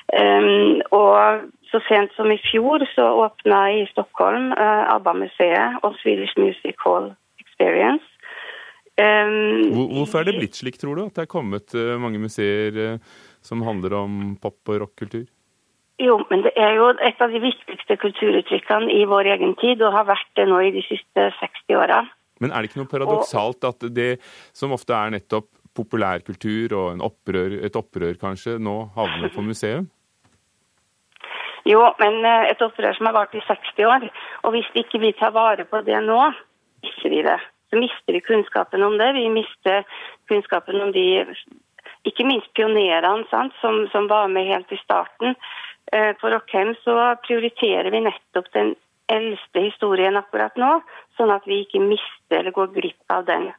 Um, 0.07 0.81
og 0.95 1.49
så 1.67 1.81
sent 1.89 2.13
som 2.15 2.31
i 2.31 2.39
fjor 2.39 2.79
så 2.93 3.05
åpna 3.25 3.59
i 3.75 3.81
Stockholm 3.91 4.53
uh, 4.55 4.83
ABBA-museet 4.95 5.83
og 5.83 5.97
Swedish 6.01 6.35
Music 6.39 6.75
Hall 6.85 7.11
Experience. 7.43 8.05
Um, 8.97 9.75
Hvorfor 9.75 10.23
er 10.23 10.31
det 10.31 10.39
blitt 10.39 10.57
slik, 10.57 10.79
tror 10.81 10.95
du? 10.97 11.05
At 11.05 11.19
det 11.19 11.27
er 11.27 11.33
kommet 11.35 11.75
uh, 11.77 11.99
mange 12.01 12.21
museer 12.23 12.71
uh, 12.79 12.97
som 13.45 13.61
handler 13.67 13.93
om 13.99 14.37
pop- 14.41 14.71
og 14.71 14.81
rock-kultur? 14.85 15.27
Jo, 15.97 16.19
men 16.29 16.43
det 16.45 16.53
er 16.61 16.75
jo 16.77 16.91
et 17.01 17.21
av 17.23 17.31
de 17.33 17.39
viktigste 17.41 17.97
kulturuttrykkene 17.97 18.93
i 18.93 19.05
vår 19.09 19.31
egen 19.33 19.55
tid, 19.57 19.81
og 19.81 19.95
har 19.95 20.05
vært 20.05 20.29
det 20.37 20.45
nå 20.49 20.59
i 20.61 20.73
de 20.75 20.83
siste 20.85 21.29
60 21.39 21.79
åra. 21.79 22.03
Men 22.37 22.53
er 22.53 22.61
det 22.61 22.69
ikke 22.69 22.83
noe 22.83 22.91
paradoksalt 22.91 23.65
at 23.65 23.87
det 23.95 24.11
som 24.53 24.75
ofte 24.75 24.93
er 24.93 25.15
nettopp 25.15 25.49
populærkultur 25.77 26.73
og 26.77 27.01
opprør, 27.05 27.57
et 27.65 27.77
opprør 27.77 28.17
kanskje, 28.21 28.57
nå 28.61 28.77
havner 28.97 29.33
på 29.33 29.45
museum? 29.45 29.89
Jo, 31.67 31.81
men 31.99 32.21
eh, 32.25 32.47
et 32.53 32.61
opprør 32.63 32.95
som 32.95 33.09
har 33.09 33.17
vart 33.17 33.35
i 33.35 33.43
60 33.43 33.89
år. 33.89 34.07
Og 34.45 34.55
hvis 34.55 34.69
ikke 34.79 35.01
vi 35.03 35.13
tar 35.17 35.33
vare 35.35 35.65
på 35.67 35.81
det 35.85 35.99
nå, 36.05 36.19
mister 36.85 37.11
vi 37.11 37.23
det. 37.25 37.39
Så 37.67 37.81
mister 37.81 38.15
vi 38.15 38.23
kunnskapen 38.23 38.85
om 38.85 38.95
det. 39.01 39.11
Vi 39.17 39.27
mister 39.33 39.83
kunnskapen 40.29 40.79
om 40.81 40.93
de 40.95 41.07
ikke 42.07 42.23
minst 42.23 42.47
pionerene 42.55 43.25
som, 43.31 43.81
som, 43.91 44.07
var 44.07 44.29
med 44.31 44.47
helt 44.47 44.71
i 44.71 44.79
starten. 44.79 45.35
Eh, 45.91 46.13
på 46.19 46.29
Rockheim 46.29 46.75
så 46.83 46.95
prioriterer 47.23 47.91
vi 47.91 48.01
nettopp 48.03 48.51
den 48.53 48.73
eldste 49.07 49.63
historien 49.63 50.17
akkurat 50.19 50.57
nå, 50.59 50.71
sånn 51.15 51.31
at 51.31 51.45
vi 51.47 51.61
ikke 51.63 51.79
mister 51.83 52.41
eller 52.41 52.55
går 52.55 52.73
glipp 52.75 53.13
av 53.13 53.23
den. 53.29 53.51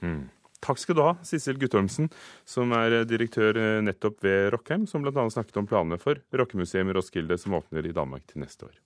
Mm. 0.00 0.30
Takk 0.62 0.78
skal 0.78 0.96
du 0.96 1.02
ha, 1.02 1.12
Sissel 1.26 1.58
Guttormsen, 1.58 2.08
som 2.48 2.72
er 2.76 3.02
direktør 3.10 3.58
eh, 3.58 3.80
nettopp 3.84 4.22
ved 4.24 4.52
Rockheim, 4.54 4.86
som 4.86 5.02
bl.a. 5.04 5.26
snakket 5.34 5.58
om 5.60 5.68
planene 5.68 5.98
for 6.00 6.22
rockemuseet 6.38 6.86
med 6.86 6.96
Roskilde, 6.96 7.38
som 7.38 7.58
åpner 7.58 7.86
i 7.86 7.94
Danmark 7.96 8.24
til 8.30 8.44
neste 8.44 8.70
år. 8.70 8.78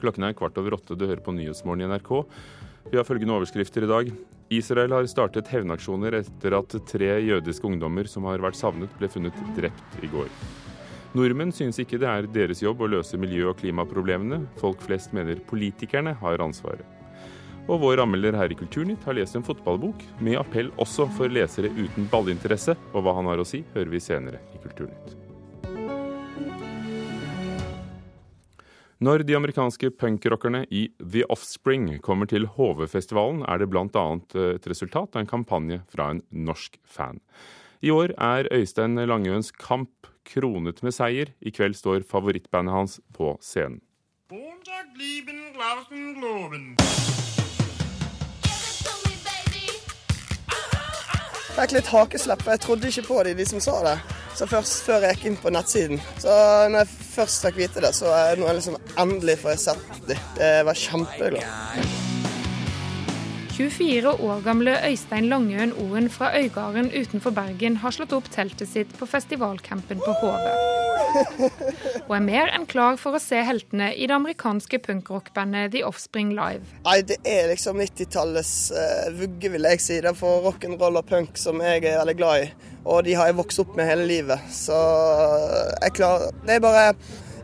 Klokken 0.00 0.28
er 0.28 0.36
kvart 0.38 0.56
over 0.60 0.78
åtte, 0.78 0.96
du 0.96 1.08
hører 1.08 1.22
på 1.24 1.34
Nyhetsmorgen 1.34 1.84
i 1.84 1.90
NRK. 1.90 2.12
Vi 2.90 2.98
har 2.98 3.06
følgende 3.06 3.34
overskrifter 3.38 3.86
i 3.86 3.90
dag. 3.90 4.10
Israel 4.52 4.92
har 4.92 5.06
startet 5.08 5.48
hevnaksjoner 5.48 6.18
etter 6.20 6.56
at 6.58 6.74
tre 6.90 7.14
jødiske 7.24 7.66
ungdommer 7.66 8.08
som 8.10 8.26
har 8.28 8.42
vært 8.44 8.58
savnet, 8.60 8.92
ble 9.00 9.08
funnet 9.08 9.38
drept 9.56 10.04
i 10.04 10.10
går. 10.12 10.28
Nordmenn 11.14 11.54
synes 11.54 11.78
ikke 11.80 12.00
det 12.02 12.10
er 12.10 12.28
deres 12.34 12.60
jobb 12.62 12.82
å 12.82 12.90
løse 12.90 13.18
miljø- 13.20 13.48
og 13.52 13.58
klimaproblemene. 13.62 14.42
Folk 14.60 14.82
flest 14.84 15.14
mener 15.14 15.40
politikerne 15.48 16.16
har 16.20 16.42
ansvaret. 16.44 16.84
Og 17.64 17.80
vår 17.80 18.02
anmelder 18.04 18.36
her 18.36 18.52
i 18.52 18.58
Kulturnytt 18.58 19.06
har 19.08 19.16
lest 19.16 19.38
en 19.38 19.46
fotballbok 19.46 20.04
med 20.20 20.36
appell 20.36 20.68
også 20.76 21.08
for 21.16 21.32
lesere 21.32 21.72
uten 21.72 22.10
ballinteresse, 22.12 22.76
og 22.92 23.06
hva 23.06 23.16
han 23.16 23.30
har 23.32 23.40
å 23.40 23.48
si, 23.48 23.64
hører 23.72 23.94
vi 23.94 24.02
senere 24.04 24.42
i 24.52 24.60
Kulturnytt. 24.60 25.23
Når 29.02 29.24
de 29.26 29.34
amerikanske 29.34 29.90
punkrockerne 29.98 30.64
i 30.70 30.86
The 31.02 31.24
Offspring 31.32 31.88
kommer 32.04 32.28
til 32.30 32.46
HV-festivalen, 32.46 33.42
er 33.48 33.58
det 33.58 33.68
bl.a. 33.72 34.04
et 34.54 34.68
resultat 34.70 35.16
av 35.16 35.24
en 35.24 35.30
kampanje 35.30 35.80
fra 35.90 36.12
en 36.14 36.22
norsk 36.30 36.78
fan. 36.86 37.18
I 37.82 37.90
år 37.90 38.14
er 38.14 38.48
Øystein 38.54 38.94
Langøens 38.94 39.50
kamp 39.50 40.06
kronet 40.24 40.82
med 40.82 40.94
seier. 40.94 41.34
I 41.42 41.50
kveld 41.50 41.74
står 41.76 42.06
favorittbandet 42.08 42.72
hans 42.74 43.00
på 43.12 43.34
scenen. 43.42 43.82
Bondag, 44.30 44.94
lieben, 44.96 45.42
fikk 51.54 51.74
litt 51.76 51.90
hakeslepp, 51.92 52.46
jeg 52.50 52.62
trodde 52.64 52.90
ikke 52.90 53.06
på 53.08 53.18
de, 53.26 53.34
de 53.38 53.46
som 53.48 53.62
sa 53.62 53.76
det. 53.86 53.96
Så 54.34 54.48
først 54.50 54.88
før 54.88 55.06
jeg 55.06 55.16
gikk 55.16 55.28
inn 55.30 55.36
på 55.42 55.52
nettsiden. 55.54 56.00
Så 56.22 56.38
når 56.72 56.82
jeg 56.82 57.10
først 57.14 57.46
fikk 57.46 57.60
vite 57.62 57.84
det, 57.84 57.92
så 57.94 58.10
er 58.14 58.40
det 58.40 58.56
liksom 58.58 58.80
endelig 58.98 59.38
får 59.44 59.54
jeg 59.54 59.66
sett 59.68 60.02
det. 60.10 60.18
Jeg 60.40 60.66
var 60.66 60.82
kjempeglad. 60.86 62.03
24 63.54 64.10
år 64.18 64.40
gamle 64.42 64.72
Øystein 64.82 65.28
Langøen 65.30 65.72
Oen 65.78 66.08
fra 66.10 66.32
Øygarden 66.34 66.88
utenfor 66.90 67.30
Bergen 67.30 67.76
har 67.78 67.92
slått 67.94 68.10
opp 68.16 68.26
teltet 68.34 68.66
sitt 68.66 68.90
på 68.98 69.06
festivalcampen 69.06 70.00
på 70.02 70.14
Hove. 70.18 70.54
Og 72.08 72.16
er 72.16 72.24
mer 72.24 72.50
enn 72.50 72.66
klar 72.66 72.98
for 72.98 73.14
å 73.14 73.20
se 73.22 73.38
heltene 73.46 73.92
i 73.94 74.08
det 74.10 74.16
amerikanske 74.16 74.80
punkrockbandet 74.82 75.70
The 75.70 75.84
Offspring 75.86 76.32
live. 76.34 76.66
Nei, 76.82 76.96
Det 77.06 77.20
er 77.22 77.52
liksom 77.52 77.78
90-tallets 77.78 78.54
uh, 78.74 79.12
vugge, 79.20 79.52
vil 79.54 79.70
jeg 79.70 79.84
si. 79.84 80.00
Det 80.02 80.10
er 80.10 80.18
for 80.18 80.42
rock'n'roll 80.48 80.98
og 80.98 81.06
punk 81.12 81.38
som 81.38 81.62
jeg 81.62 81.84
er 81.84 82.00
veldig 82.00 82.16
glad 82.18 82.48
i. 82.48 82.72
Og 82.90 83.04
de 83.06 83.14
har 83.14 83.30
jeg 83.30 83.38
vokst 83.38 83.62
opp 83.62 83.78
med 83.78 83.86
hele 83.86 84.08
livet. 84.10 84.50
Så 84.50 84.74
eh, 84.74 85.70
jeg 85.86 85.94
klarer 86.00 86.34
Det 86.42 86.58
er 86.58 86.66
bare 86.66 86.88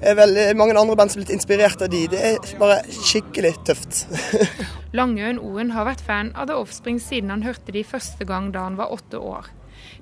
er 0.00 0.16
veldig 0.18 0.46
mange 0.56 0.76
andre 0.78 0.96
band 0.96 1.12
som 1.12 1.20
er 1.20 1.26
blitt 1.26 1.36
inspirert 1.36 1.82
av 1.84 1.92
de. 1.92 2.06
Det 2.10 2.20
er 2.32 2.52
bare 2.60 2.80
skikkelig 2.88 3.54
tøft. 3.68 4.04
Langøen 4.98 5.38
Oen 5.38 5.72
har 5.76 5.88
vært 5.88 6.04
fan 6.06 6.32
av 6.34 6.48
The 6.50 6.58
Offspring 6.58 7.00
siden 7.02 7.32
han 7.32 7.46
hørte 7.46 7.74
de 7.76 7.84
første 7.86 8.26
gang 8.28 8.50
da 8.54 8.64
han 8.68 8.78
var 8.80 8.94
åtte 8.94 9.20
år. 9.20 9.50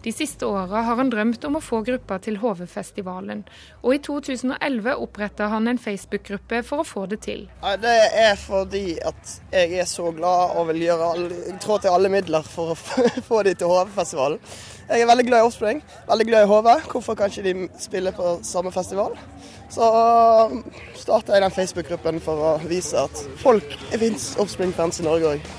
De 0.02 0.12
siste 0.14 0.46
åra 0.46 0.82
har 0.86 0.96
han 1.00 1.10
drømt 1.10 1.42
om 1.48 1.58
å 1.58 1.62
få 1.62 1.80
gruppa 1.86 2.20
til 2.22 2.38
HV-festivalen, 2.38 3.42
og 3.82 3.96
i 3.96 3.98
2011 4.06 4.94
oppretta 4.94 5.48
han 5.50 5.66
en 5.70 5.80
Facebook-gruppe 5.82 6.62
for 6.66 6.82
å 6.82 6.86
få 6.86 7.04
det 7.10 7.20
til. 7.26 7.46
Det 7.82 7.96
er 8.22 8.38
fordi 8.38 8.98
at 9.02 9.34
jeg 9.50 9.82
er 9.82 9.88
så 9.90 10.12
glad 10.14 10.54
og 10.58 10.70
vil 10.70 10.84
gjøre 10.86 11.12
trå 11.62 11.80
til 11.82 11.94
alle 11.94 12.12
midler 12.14 12.46
for 12.46 12.74
å 12.74 12.78
få 13.28 13.42
de 13.46 13.56
til 13.58 13.74
HV-festivalen. 13.74 14.38
Jeg 14.88 15.04
er 15.04 15.10
veldig 15.10 15.26
glad 15.28 15.42
i 15.42 15.48
Offspring, 15.50 15.82
veldig 16.08 16.26
glad 16.30 16.46
i 16.46 16.48
HV. 16.48 16.68
Hvorfor 16.94 17.18
kan 17.18 17.28
ikke 17.28 17.44
de 17.44 17.68
spille 17.82 18.14
på 18.16 18.38
samme 18.46 18.72
festival? 18.72 19.18
Så 19.68 19.84
um, 20.50 20.62
starta 20.96 21.36
jeg 21.36 21.44
den 21.44 21.54
Facebook-gruppen 21.54 22.20
for 22.24 22.44
å 22.50 22.52
vise 22.68 23.04
at 23.04 23.24
folk 23.42 23.66
det 23.92 24.00
fins 24.00 24.30
Offspring-fans 24.40 25.02
i 25.02 25.06
Norge 25.06 25.34
òg. 25.36 25.50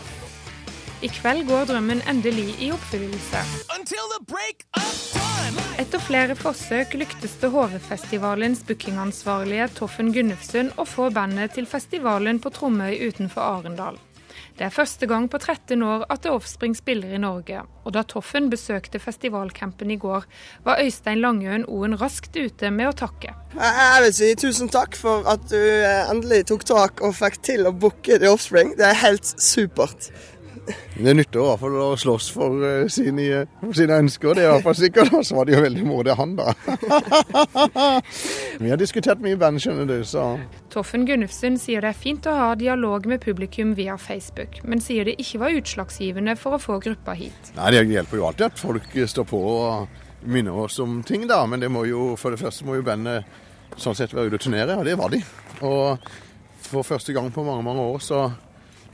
I 1.05 1.07
kveld 1.13 1.45
går 1.47 1.69
drømmen 1.69 2.01
endelig 2.11 2.57
i 2.59 2.73
oppfyllelse. 2.75 3.43
Etter 5.79 6.01
flere 6.03 6.35
forsøk 6.35 6.97
lyktes 6.99 7.37
det 7.39 7.53
HV-festivalens 7.53 8.65
bookingansvarlige 8.67 9.69
Toffen 9.77 10.11
Gunnufsen 10.11 10.73
å 10.75 10.83
få 10.83 11.07
bandet 11.15 11.55
til 11.55 11.69
festivalen 11.69 12.41
på 12.43 12.51
Tromøy 12.51 12.99
utenfor 13.07 13.45
Arendal. 13.45 14.01
Det 14.59 14.65
er 14.67 14.73
første 14.75 15.07
gang 15.07 15.29
på 15.31 15.39
13 15.39 15.79
år 15.87 16.01
at 16.11 16.25
The 16.25 16.33
Offspring 16.35 16.73
spiller 16.75 17.13
i 17.15 17.19
Norge. 17.23 17.61
Og 17.87 17.93
da 17.95 18.01
Toffen 18.03 18.49
besøkte 18.51 18.99
festivalcampen 18.99 19.93
i 19.93 19.95
går, 19.95 20.25
var 20.65 20.81
Øystein 20.83 21.21
Langøen 21.23 21.63
Oen 21.71 21.95
raskt 22.01 22.35
ute 22.35 22.67
med 22.75 22.89
å 22.89 22.97
takke. 23.05 23.31
Jeg 23.55 24.01
vil 24.03 24.11
si 24.17 24.33
tusen 24.41 24.67
takk 24.67 24.99
for 24.99 25.23
at 25.31 25.47
du 25.47 25.55
eh, 25.55 26.11
endelig 26.11 26.49
tok 26.51 26.67
tak 26.67 26.99
og 26.99 27.15
fikk 27.15 27.39
til 27.47 27.69
å 27.69 27.71
booke 27.71 28.19
The 28.19 28.33
Offspring. 28.33 28.75
Det 28.75 28.89
er 28.89 28.99
helt 28.99 29.31
supert. 29.39 30.11
Det 30.99 31.13
nytter 31.15 31.39
i 31.39 31.45
hvert 31.47 31.61
fall 31.61 31.77
å 31.79 31.87
slåss 31.99 32.29
for 32.35 32.63
uh, 32.63 32.87
sine, 32.91 33.45
for 33.61 33.77
sine, 33.77 33.99
ønsker, 34.03 34.35
det 34.35 34.43
er 34.43 34.49
i 34.49 34.53
hvert 34.57 34.67
fall 34.67 34.77
sikkert. 34.79 35.13
Så 35.25 35.37
var 35.37 35.47
det 35.47 35.55
jo 35.55 35.61
veldig 35.63 35.85
modig 35.87 36.15
han, 36.19 36.35
da. 36.39 36.53
Vi 38.63 38.71
har 38.71 38.79
diskutert 38.81 39.23
mye 39.23 39.39
band, 39.39 39.61
skjønner 39.63 39.87
du, 39.89 39.97
så 40.07 40.25
Toffen 40.73 41.05
Gunnufsen 41.07 41.57
sier 41.61 41.83
det 41.85 41.93
er 41.93 41.97
fint 41.97 42.27
å 42.29 42.35
ha 42.35 42.49
dialog 42.59 43.07
med 43.09 43.23
publikum 43.23 43.73
via 43.77 43.95
Facebook, 44.01 44.59
men 44.67 44.83
sier 44.83 45.07
det 45.07 45.17
ikke 45.21 45.41
var 45.45 45.55
utslagsgivende 45.61 46.35
for 46.39 46.57
å 46.57 46.61
få 46.61 46.79
gruppa 46.83 47.15
hit. 47.17 47.53
Nei, 47.57 47.71
Det 47.73 47.85
hjelper 47.89 48.19
jo 48.19 48.27
alltid 48.29 48.49
at 48.51 48.61
folk 48.61 48.99
står 49.13 49.29
på 49.29 49.43
og 49.49 50.07
minner 50.29 50.65
oss 50.65 50.79
om 50.83 50.99
ting, 51.03 51.27
da. 51.27 51.45
Men 51.47 51.63
det 51.63 51.71
må 51.71 51.85
jo, 51.87 52.13
for 52.19 52.35
det 52.35 52.41
første 52.41 52.67
må 52.67 52.77
jo 52.79 52.85
bandet 52.85 53.27
sånn 53.79 53.95
sett 53.97 54.13
være 54.13 54.29
ute 54.29 54.39
og 54.39 54.45
turnere, 54.45 54.77
og 54.79 54.85
det 54.87 54.97
var 54.99 55.13
de. 55.13 55.21
Og 55.65 56.11
for 56.69 56.85
første 56.85 57.15
gang 57.15 57.31
på 57.33 57.43
mange, 57.45 57.65
mange 57.65 57.85
år 57.93 58.03
så 58.03 58.27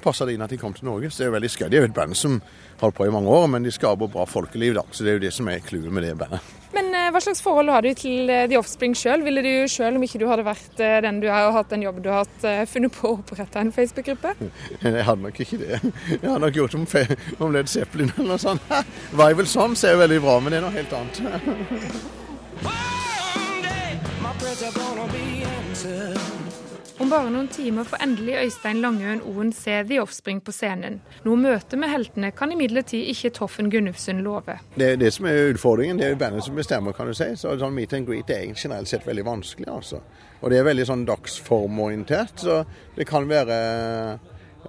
passa 0.03 0.25
det 0.27 0.35
inn 0.35 0.43
at 0.45 0.51
de 0.51 0.59
kom 0.61 0.73
til 0.75 0.87
Norge. 0.89 1.09
Så 1.09 1.21
det 1.21 1.25
er 1.25 1.31
jo 1.31 1.37
veldig 1.37 1.51
skøy. 1.53 1.67
De 1.69 1.77
er 1.77 1.85
jo 1.85 1.89
et 1.89 1.95
band 1.95 2.17
som 2.17 2.39
har 2.41 2.87
holdt 2.87 2.97
på 2.97 3.07
i 3.07 3.13
mange 3.13 3.31
år, 3.31 3.47
men 3.51 3.65
de 3.65 3.71
skaper 3.73 4.11
bra 4.11 4.25
folkeliv, 4.29 4.75
da. 4.77 4.83
Så 4.91 5.05
det 5.05 5.11
er 5.11 5.19
jo 5.19 5.25
det 5.25 5.33
som 5.35 5.49
er 5.51 5.63
clouet 5.65 5.91
med 5.93 6.03
det 6.05 6.13
bandet. 6.19 6.39
Men 6.75 6.89
eh, 6.91 7.07
hva 7.13 7.21
slags 7.23 7.41
forhold 7.43 7.69
har 7.71 7.85
du 7.85 7.93
til 7.95 8.29
eh, 8.31 8.47
The 8.51 8.57
Offspring 8.59 8.95
sjøl? 8.99 9.23
Ville 9.23 9.41
du 9.45 9.53
sjøl, 9.71 9.95
om 9.95 10.03
ikke 10.03 10.19
du 10.19 10.27
hadde 10.27 10.43
vært 10.47 10.81
eh, 10.83 10.97
den 11.05 11.21
du 11.23 11.27
er 11.29 11.47
og 11.47 11.55
hatt 11.55 11.71
den 11.71 11.85
jobben 11.85 12.03
du 12.03 12.09
har 12.11 12.25
hatt, 12.25 12.67
funnet 12.71 12.91
på 12.95 13.07
å 13.07 13.15
opprette 13.19 13.61
en 13.61 13.71
Facebook-gruppe? 13.75 14.35
Jeg 14.83 15.05
hadde 15.07 15.23
nok 15.23 15.39
ikke 15.45 15.61
det. 15.61 15.79
Jeg 16.11 16.25
hadde 16.25 16.43
nok 16.43 16.59
gjort 16.59 16.75
om, 16.75 16.85
om 17.39 17.55
Led 17.55 17.71
Zeppelin 17.71 18.11
eller 18.17 18.29
noe 18.35 18.41
sånt. 18.41 18.61
Vival 19.15 19.47
Sons 19.49 19.85
er 19.87 19.95
jo 19.95 20.03
veldig 20.03 20.19
bra, 20.25 20.35
men 20.43 20.49
det 20.51 20.57
er 20.59 20.65
noe 20.67 20.75
helt 20.75 20.93
annet. 20.99 21.15
Om 26.95 27.09
bare 27.11 27.27
noen 27.27 27.49
timer 27.51 27.83
får 27.83 27.99
endelig 28.05 28.37
Øystein 28.39 28.77
Langøen 28.79 29.19
Oen 29.27 29.49
se 29.53 29.81
The 29.83 29.97
Offspring 29.99 30.37
på 30.39 30.53
scenen. 30.55 31.01
Noe 31.25 31.35
møte 31.35 31.75
med 31.75 31.91
heltene 31.91 32.29
kan 32.31 32.53
imidlertid 32.55 33.09
ikke 33.11 33.33
Toffen 33.35 33.67
Gunnufsen 33.73 34.21
love. 34.23 34.55
Det 34.79 34.93
er 34.93 35.01
det 35.01 35.09
som 35.11 35.27
er 35.27 35.51
utfordringen. 35.51 35.99
Det 35.99 36.07
er 36.07 36.13
jo 36.13 36.21
bandet 36.21 36.45
som 36.47 36.55
bestemmer, 36.55 36.95
kan 36.95 37.11
du 37.11 37.17
si. 37.17 37.27
Så 37.35 37.57
sånn 37.59 37.75
Meet 37.75 37.97
and 37.97 38.07
greet 38.07 38.31
er 38.31 38.45
generelt 38.53 38.87
sett 38.87 39.03
veldig 39.07 39.25
vanskelig, 39.27 39.67
altså. 39.73 39.99
Og 40.39 40.53
det 40.53 40.61
er 40.61 40.69
veldig 40.69 40.87
sånn 40.87 41.03
dagsformorientert, 41.09 42.45
så 42.45 42.61
det 42.95 43.09
kan 43.09 43.27
være 43.27 43.59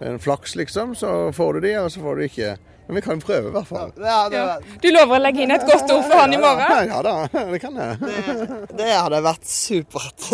en 0.03 0.19
flaks, 0.19 0.57
liksom. 0.59 0.97
Så 0.99 1.13
får 1.37 1.55
du 1.55 1.69
de, 1.69 1.77
og 1.85 1.93
så 1.95 2.03
får 2.03 2.19
du 2.19 2.27
ikke. 2.27 2.57
Men 2.87 2.99
vi 2.99 3.03
kan 3.03 3.21
prøve, 3.21 3.49
i 3.49 3.53
hvert 3.55 3.67
fall. 3.67 3.91
Ja, 3.99 4.19
det, 4.31 4.39
ja. 4.39 4.79
Du 4.83 4.89
lover 4.95 5.19
å 5.19 5.23
legge 5.25 5.43
inn 5.43 5.51
et 5.55 5.65
godt 5.67 5.91
ord 5.91 6.05
for 6.07 6.21
han 6.21 6.35
i 6.37 6.39
morgen? 6.39 6.91
Ja 6.93 7.01
da, 7.03 7.15
det 7.51 7.59
kan 7.65 7.75
jeg. 7.83 7.99
Det, 7.99 8.77
det 8.79 8.91
hadde 8.93 9.21
vært 9.27 9.49
supert. 9.51 10.29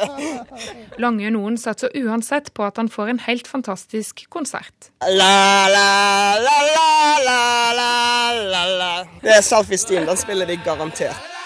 Lange 1.04 1.32
Noen 1.32 1.56
satser 1.60 1.94
uansett 1.96 2.52
på 2.56 2.66
at 2.68 2.76
han 2.80 2.92
får 2.92 3.14
en 3.14 3.22
helt 3.24 3.48
fantastisk 3.48 4.26
konsert. 4.28 4.92
La, 5.08 5.66
la, 5.72 5.88
la, 6.44 6.58
la, 6.76 7.40
la, 7.80 7.90
la, 8.52 8.64
la. 8.76 8.92
Det 9.24 9.38
er 9.38 9.44
Selfie 9.46 9.80
Steam, 9.80 10.04
den 10.10 10.20
spiller 10.20 10.48
de 10.48 10.60
garantert. 10.64 11.39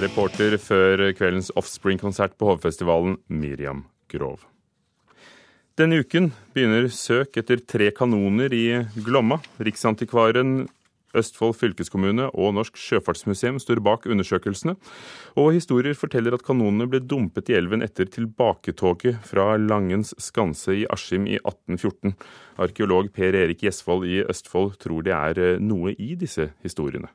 Reporter 0.00 0.54
før 0.56 1.10
kveldens 1.12 1.50
Offspring-konsert 1.60 2.32
på 2.40 2.46
Hovefestivalen, 2.48 3.18
Miriam 3.28 3.82
Grov. 4.08 4.46
Denne 5.76 5.98
uken 6.00 6.30
begynner 6.54 6.88
søk 6.88 7.36
etter 7.40 7.60
tre 7.68 7.90
kanoner 7.92 8.54
i 8.56 8.64
Glomma. 9.04 9.40
Riksantikvaren, 9.60 10.70
Østfold 11.16 11.56
fylkeskommune 11.58 12.30
og 12.32 12.54
Norsk 12.56 12.80
sjøfartsmuseum 12.80 13.58
står 13.60 13.82
bak 13.84 14.08
undersøkelsene. 14.08 14.76
Og 15.36 15.52
historier 15.58 15.98
forteller 15.98 16.36
at 16.36 16.46
kanonene 16.46 16.88
ble 16.88 17.02
dumpet 17.04 17.52
i 17.52 17.58
elven 17.60 17.84
etter 17.84 18.08
tilbaketoget 18.08 19.20
fra 19.26 19.52
Langens 19.60 20.14
skanse 20.22 20.80
i 20.80 20.88
Askim 20.88 21.28
i 21.28 21.36
1814. 21.42 22.16
Arkeolog 22.62 23.12
Per 23.12 23.36
Erik 23.44 23.66
Gjesvold 23.66 24.08
i 24.08 24.22
Østfold 24.24 24.78
tror 24.80 25.04
det 25.04 25.16
er 25.18 25.58
noe 25.60 25.92
i 25.98 26.14
disse 26.16 26.54
historiene 26.64 27.12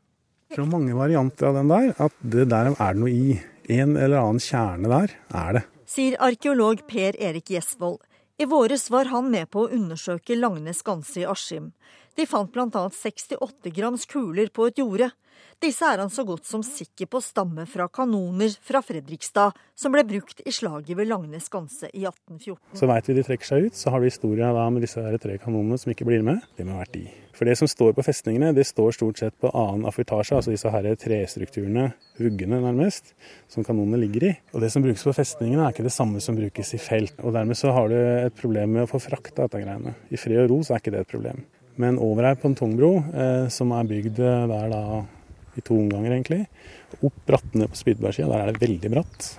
så 0.54 0.66
mange 0.70 0.94
varianter 0.98 1.50
av 1.50 1.60
den 1.60 1.72
der 1.72 1.94
at 2.06 2.18
det 2.22 2.50
der 2.52 2.74
er 2.74 2.94
det 2.94 3.02
noe 3.02 3.14
i. 3.14 3.38
En 3.66 3.96
eller 3.98 4.20
annen 4.22 4.44
kjerne 4.44 4.92
der 4.92 5.16
er 5.34 5.58
det. 5.58 5.64
Sier 5.90 6.18
arkeolog 6.22 6.84
Per 6.90 7.18
Erik 7.18 7.50
Gjesvold. 7.50 8.02
I 8.38 8.46
våres 8.52 8.90
var 8.92 9.10
han 9.10 9.32
med 9.32 9.50
på 9.50 9.64
å 9.64 9.72
undersøke 9.74 10.36
Langnes 10.38 10.84
ganse 10.86 11.22
i 11.24 11.26
Askim. 11.30 11.72
De 12.16 12.26
fant 12.30 12.52
bl.a. 12.52 12.90
68 12.90 13.72
grams 13.76 14.06
kuler 14.08 14.52
på 14.56 14.70
et 14.70 14.80
jorde. 14.80 15.12
Disse 15.64 15.88
er 15.88 16.00
han 16.00 16.12
så 16.12 16.24
godt 16.28 16.48
som 16.48 16.62
sikker 16.64 17.08
på 17.12 17.20
stammer 17.24 17.68
fra 17.68 17.88
kanoner 17.92 18.54
fra 18.64 18.82
Fredrikstad, 18.84 19.56
som 19.76 19.92
ble 19.92 20.04
brukt 20.08 20.42
i 20.44 20.52
slaget 20.54 20.96
ved 20.96 21.10
Langnes 21.10 21.48
skanse 21.50 21.90
i 21.92 22.04
1814. 22.04 22.76
Så 22.80 22.90
veit 22.92 23.10
vi 23.10 23.16
de 23.18 23.24
trekker 23.28 23.50
seg 23.50 23.68
ut. 23.68 23.78
Så 23.80 23.92
har 23.92 24.04
vi 24.04 24.12
historia 24.12 24.52
med 24.72 24.84
disse 24.84 25.04
her 25.04 25.16
tre 25.20 25.38
kanonene 25.42 25.80
som 25.80 25.92
ikke 25.92 26.08
blir 26.08 26.24
med. 26.28 26.44
Det 26.56 26.68
må 26.68 26.76
ha 26.76 26.84
vært 26.84 26.96
de. 26.96 27.06
For 27.36 27.48
det 27.48 27.58
som 27.60 27.68
står 27.68 27.96
på 27.98 28.04
festningene, 28.08 28.54
det 28.56 28.64
står 28.68 28.96
stort 28.96 29.20
sett 29.20 29.36
på 29.44 29.52
annen 29.52 29.88
affutasje, 29.90 30.38
altså 30.38 30.54
disse 30.54 30.72
her 30.72 30.88
trestrukturene, 31.00 31.90
huggene 32.20 32.62
nærmest, 32.64 33.12
som 33.52 33.66
kanonene 33.68 34.00
ligger 34.06 34.30
i. 34.30 34.34
Og 34.54 34.64
det 34.64 34.72
som 34.72 34.86
brukes 34.86 35.04
på 35.04 35.16
festningene 35.18 35.66
er 35.66 35.76
ikke 35.76 35.88
det 35.88 35.96
samme 35.96 36.24
som 36.24 36.40
brukes 36.40 36.72
i 36.78 36.80
felt. 36.80 37.20
Og 37.24 37.36
dermed 37.36 37.60
så 37.60 37.76
har 37.76 37.92
du 37.92 37.98
et 37.98 38.40
problem 38.40 38.78
med 38.78 38.86
å 38.86 38.92
få 38.92 39.04
frakta 39.04 39.50
dette 39.50 39.66
greiene. 39.66 39.98
I 40.12 40.20
fred 40.20 40.46
og 40.46 40.54
ro 40.54 40.64
så 40.64 40.78
er 40.78 40.84
ikke 40.84 40.96
det 40.96 41.04
et 41.04 41.12
problem. 41.12 41.44
Men 41.82 42.00
over 42.00 42.30
ei 42.30 42.36
pantongbro, 42.40 42.92
eh, 43.14 43.48
som 43.52 43.74
er 43.76 43.90
bygd 43.90 44.20
der 44.20 44.48
da 44.72 44.84
i 45.56 45.64
to 45.64 45.78
omganger, 45.78 46.12
egentlig. 46.12 46.46
Opp 47.02 47.18
brattene 47.28 47.68
på 47.72 47.80
Spydbergsida, 47.80 48.30
der 48.32 48.44
er 48.44 48.52
det 48.54 48.64
veldig 48.64 48.92
bratt. 48.92 49.30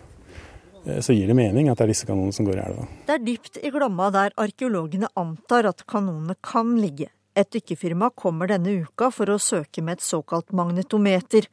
Eh, 0.87 1.01
så 1.01 1.13
gir 1.17 1.27
det 1.27 1.37
mening 1.37 1.69
at 1.71 1.79
det 1.79 1.87
er 1.87 1.93
disse 1.93 2.09
kanonene 2.09 2.37
som 2.37 2.47
går 2.49 2.61
i 2.61 2.65
elva. 2.65 2.87
Det 3.09 3.17
er 3.17 3.27
dypt 3.27 3.61
i 3.63 3.73
Glomma 3.75 4.11
der 4.15 4.35
arkeologene 4.41 5.11
antar 5.19 5.69
at 5.73 5.85
kanonene 5.89 6.39
kan 6.45 6.77
ligge. 6.81 7.11
Et 7.37 7.49
dykkefirma 7.53 8.11
kommer 8.17 8.49
denne 8.49 8.79
uka 8.87 9.11
for 9.13 9.29
å 9.29 9.41
søke 9.41 9.85
med 9.85 9.99
et 9.99 10.07
såkalt 10.07 10.55
magnetometer. 10.57 11.51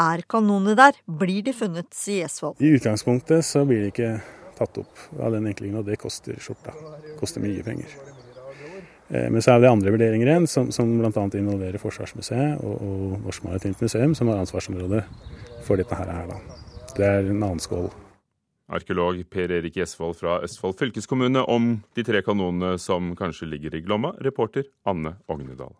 Er 0.00 0.22
kanonene 0.30 0.74
der, 0.78 0.98
blir 1.06 1.44
de 1.46 1.54
funnet, 1.54 1.90
sier 1.94 2.26
Esvold. 2.26 2.58
I 2.62 2.74
utgangspunktet 2.78 3.46
så 3.46 3.62
blir 3.68 3.84
de 3.84 3.92
ikke 3.92 4.12
tatt 4.58 4.80
opp 4.82 5.04
av 5.20 5.34
den 5.36 5.46
enkle 5.50 5.70
grunn 5.70 5.82
at 5.84 5.90
det 5.90 6.00
koster 6.02 6.38
skjorta. 6.42 6.74
Koster 7.20 7.42
mye 7.44 7.62
penger. 7.66 8.09
Eh, 9.10 9.26
men 9.30 9.42
så 9.42 9.54
er 9.54 9.64
det 9.64 9.70
andre 9.70 9.92
vurderinger 9.94 10.30
igjen, 10.30 10.46
som, 10.50 10.70
som 10.74 10.90
bl.a. 11.00 11.24
involverer 11.34 11.82
Forsvarsmuseet 11.82 12.62
og, 12.62 12.76
og 12.78 13.16
Norsk 13.26 13.46
Maritimt 13.46 13.82
Museum, 13.82 14.14
som 14.14 14.30
har 14.30 14.42
ansvarsområdet 14.42 15.02
for 15.66 15.80
dette 15.80 15.98
her. 15.98 16.30
Da. 16.30 16.38
Det 16.94 17.06
er 17.08 17.26
en 17.26 17.42
annen 17.42 17.62
skål. 17.62 17.90
Arkeolog 18.70 19.18
Per 19.34 19.50
Erik 19.50 19.74
Gjesvold 19.80 20.14
fra 20.20 20.38
Østfold 20.46 20.78
fylkeskommune 20.78 21.42
om 21.50 21.72
de 21.98 22.04
tre 22.06 22.22
kanonene 22.22 22.76
som 22.78 23.16
kanskje 23.18 23.50
ligger 23.50 23.74
i 23.74 23.82
Glomma. 23.82 24.14
Reporter 24.22 24.68
Anne 24.86 25.16
Ognedal. 25.26 25.74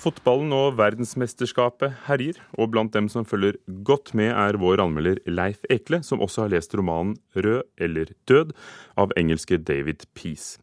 Fotballen 0.00 0.48
og 0.56 0.78
verdensmesterskapet 0.78 2.06
herjer, 2.06 2.38
og 2.56 2.70
blant 2.72 2.94
dem 2.94 3.10
som 3.12 3.26
følger 3.28 3.58
godt 3.84 4.14
med, 4.16 4.30
er 4.32 4.56
vår 4.56 4.80
anmelder 4.80 5.18
Leif 5.28 5.60
Ekle, 5.68 5.98
som 6.06 6.22
også 6.24 6.46
har 6.46 6.54
lest 6.54 6.72
romanen 6.72 7.18
'Rød 7.36 7.68
eller 7.76 8.14
død' 8.24 8.54
av 8.96 9.12
engelske 9.20 9.58
David 9.58 10.06
Peace. 10.14 10.56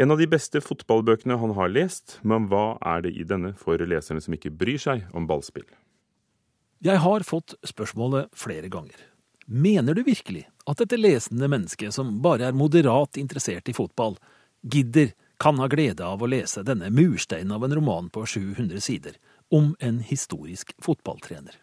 En 0.00 0.10
av 0.10 0.16
de 0.16 0.24
beste 0.26 0.62
fotballbøkene 0.64 1.36
han 1.36 1.52
har 1.58 1.68
lest, 1.68 2.20
men 2.24 2.48
hva 2.48 2.78
er 2.80 3.02
det 3.04 3.12
i 3.20 3.24
denne 3.24 3.52
for 3.52 3.76
leserne 3.76 4.20
som 4.24 4.32
ikke 4.32 4.56
bryr 4.56 4.80
seg 4.80 5.04
om 5.12 5.26
ballspill? 5.28 5.68
Jeg 6.80 6.96
har 7.04 7.20
fått 7.20 7.58
spørsmålet 7.60 8.32
flere 8.32 8.72
ganger. 8.72 8.96
Mener 9.46 9.92
du 9.92 10.02
virkelig 10.02 10.46
at 10.66 10.78
dette 10.80 10.96
lesende 10.96 11.48
mennesket, 11.52 11.92
som 11.92 12.22
bare 12.22 12.48
er 12.48 12.56
moderat 12.56 13.20
interessert 13.20 13.68
i 13.68 13.76
fotball, 13.76 14.16
gidder 14.64 15.12
kan 15.40 15.58
ha 15.58 15.68
glede 15.72 16.04
av 16.04 16.22
å 16.22 16.28
lese 16.28 16.64
denne 16.66 16.90
mursteinen 16.92 17.54
av 17.56 17.64
en 17.64 17.74
roman 17.78 18.10
på 18.12 18.26
700 18.28 18.82
sider 18.84 19.16
om 19.50 19.72
en 19.80 20.02
historisk 20.04 20.74
fotballtrener. 20.84 21.56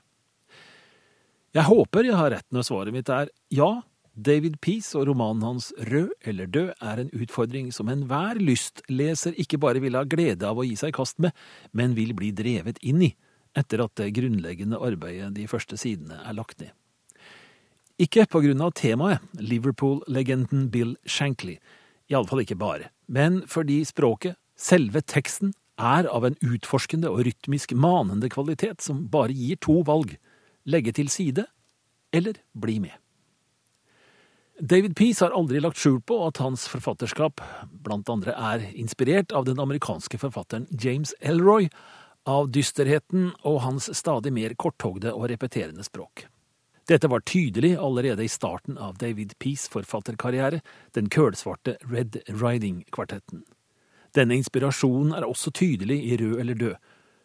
Jeg 1.55 1.69
håper 1.69 2.09
jeg 2.09 2.17
har 2.17 2.33
rett 2.33 2.49
når 2.53 2.65
svaret 2.67 2.93
mitt 2.93 3.09
er 3.13 3.29
ja, 3.53 3.69
David 4.17 4.57
Peace 4.65 4.97
og 4.97 5.07
romanen 5.11 5.45
hans 5.45 5.69
Rød 5.77 6.09
eller 6.25 6.49
død 6.49 6.71
er 6.81 7.01
en 7.03 7.13
utfordring 7.13 7.69
som 7.73 7.89
enhver 7.93 8.41
lystleser 8.41 9.37
ikke 9.37 9.59
bare 9.61 9.81
vil 9.83 9.97
ha 9.97 10.03
glede 10.09 10.49
av 10.49 10.57
å 10.57 10.65
gi 10.65 10.73
seg 10.79 10.89
i 10.89 10.97
kast 10.97 11.21
med, 11.21 11.35
men 11.71 11.93
vil 11.97 12.15
bli 12.17 12.31
drevet 12.33 12.81
inn 12.81 13.03
i 13.05 13.13
etter 13.57 13.81
at 13.85 13.93
det 13.97 14.11
grunnleggende 14.17 14.81
arbeidet 14.81 15.31
de 15.37 15.45
første 15.49 15.77
sidene 15.77 16.17
er 16.25 16.37
lagt 16.37 16.59
ned. 16.61 16.73
Ikke 18.01 18.27
på 18.29 18.43
grunn 18.43 18.61
av 18.61 18.75
temaet, 18.77 19.23
Liverpool-legenden 19.41 20.67
Bill 20.73 20.97
Shankly, 21.09 21.55
iallfall 22.11 22.43
ikke 22.43 22.59
bare 22.59 22.91
men 23.07 23.41
fordi 23.47 23.81
språket, 23.87 24.37
selve 24.59 25.01
teksten, 25.01 25.53
er 25.77 26.07
av 26.09 26.25
en 26.25 26.37
utforskende 26.41 27.09
og 27.11 27.23
rytmisk 27.27 27.73
manende 27.77 28.29
kvalitet 28.33 28.81
som 28.81 29.05
bare 29.13 29.35
gir 29.35 29.59
to 29.61 29.81
valg– 29.87 30.17
legge 30.67 30.91
til 30.91 31.07
side 31.07 31.45
eller 32.11 32.41
bli 32.51 32.81
med. 32.83 32.91
David 34.59 34.97
Peace 34.97 35.23
har 35.23 35.31
aldri 35.37 35.61
lagt 35.63 35.79
skjul 35.79 36.01
på 36.03 36.17
at 36.25 36.41
hans 36.43 36.65
forfatterskap 36.67 37.39
blant 37.85 38.09
andre 38.11 38.33
er 38.33 38.65
inspirert 38.73 39.31
av 39.31 39.45
den 39.47 39.61
amerikanske 39.63 40.19
forfatteren 40.19 40.65
James 40.73 41.13
Elroy, 41.21 41.69
av 42.27 42.49
dysterheten 42.51 43.29
og 43.47 43.61
hans 43.63 43.87
stadig 43.95 44.33
mer 44.35 44.57
korthogde 44.59 45.13
og 45.13 45.29
repeterende 45.31 45.85
språk. 45.87 46.25
Dette 46.87 47.07
var 47.07 47.19
tydelig 47.19 47.75
allerede 47.75 48.23
i 48.23 48.29
starten 48.31 48.77
av 48.77 48.95
David 48.97 49.33
Peace 49.39 49.67
forfatterkarriere, 49.71 50.61
den 50.95 51.09
kølsvarte 51.11 51.75
Red 51.91 52.15
Riding-kvartetten. 52.31 53.43
Denne 54.15 54.37
inspirasjonen 54.39 55.11
er 55.11 55.27
også 55.27 55.51
tydelig 55.51 55.97
i 56.07 56.15
Rød 56.17 56.39
eller 56.39 56.55
død, 56.55 56.75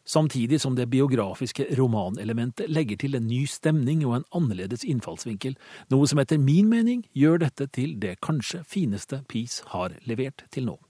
samtidig 0.05 0.61
som 0.61 0.75
det 0.77 0.91
biografiske 0.91 1.69
romanelementet 1.79 2.71
legger 2.71 2.99
til 2.99 3.15
en 3.15 3.29
ny 3.31 3.45
stemning 3.47 4.03
og 4.07 4.17
en 4.17 4.27
annerledes 4.35 4.83
innfallsvinkel, 4.83 5.55
noe 5.95 6.11
som 6.11 6.19
etter 6.19 6.43
min 6.43 6.67
mening 6.67 7.07
gjør 7.15 7.45
dette 7.47 7.71
til 7.71 7.95
det 8.03 8.17
kanskje 8.19 8.65
fineste 8.67 9.23
Peace 9.31 9.63
har 9.71 9.95
levert 10.11 10.43
til 10.51 10.67
nå. 10.73 10.81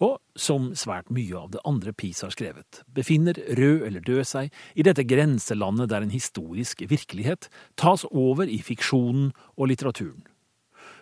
Og 0.00 0.18
som 0.38 0.70
svært 0.78 1.10
mye 1.12 1.36
av 1.36 1.50
det 1.52 1.62
andre 1.68 1.92
Pis 1.92 2.22
har 2.24 2.32
skrevet, 2.32 2.82
befinner 2.88 3.36
Rød 3.58 3.86
eller 3.88 4.04
død 4.04 4.24
seg 4.24 4.52
i 4.74 4.86
dette 4.86 5.04
grenselandet 5.04 5.90
der 5.92 6.06
en 6.06 6.14
historisk 6.14 6.82
virkelighet 6.88 7.50
tas 7.80 8.06
over 8.10 8.48
i 8.48 8.62
fiksjonen 8.64 9.30
og 9.56 9.70
litteraturen. 9.72 10.24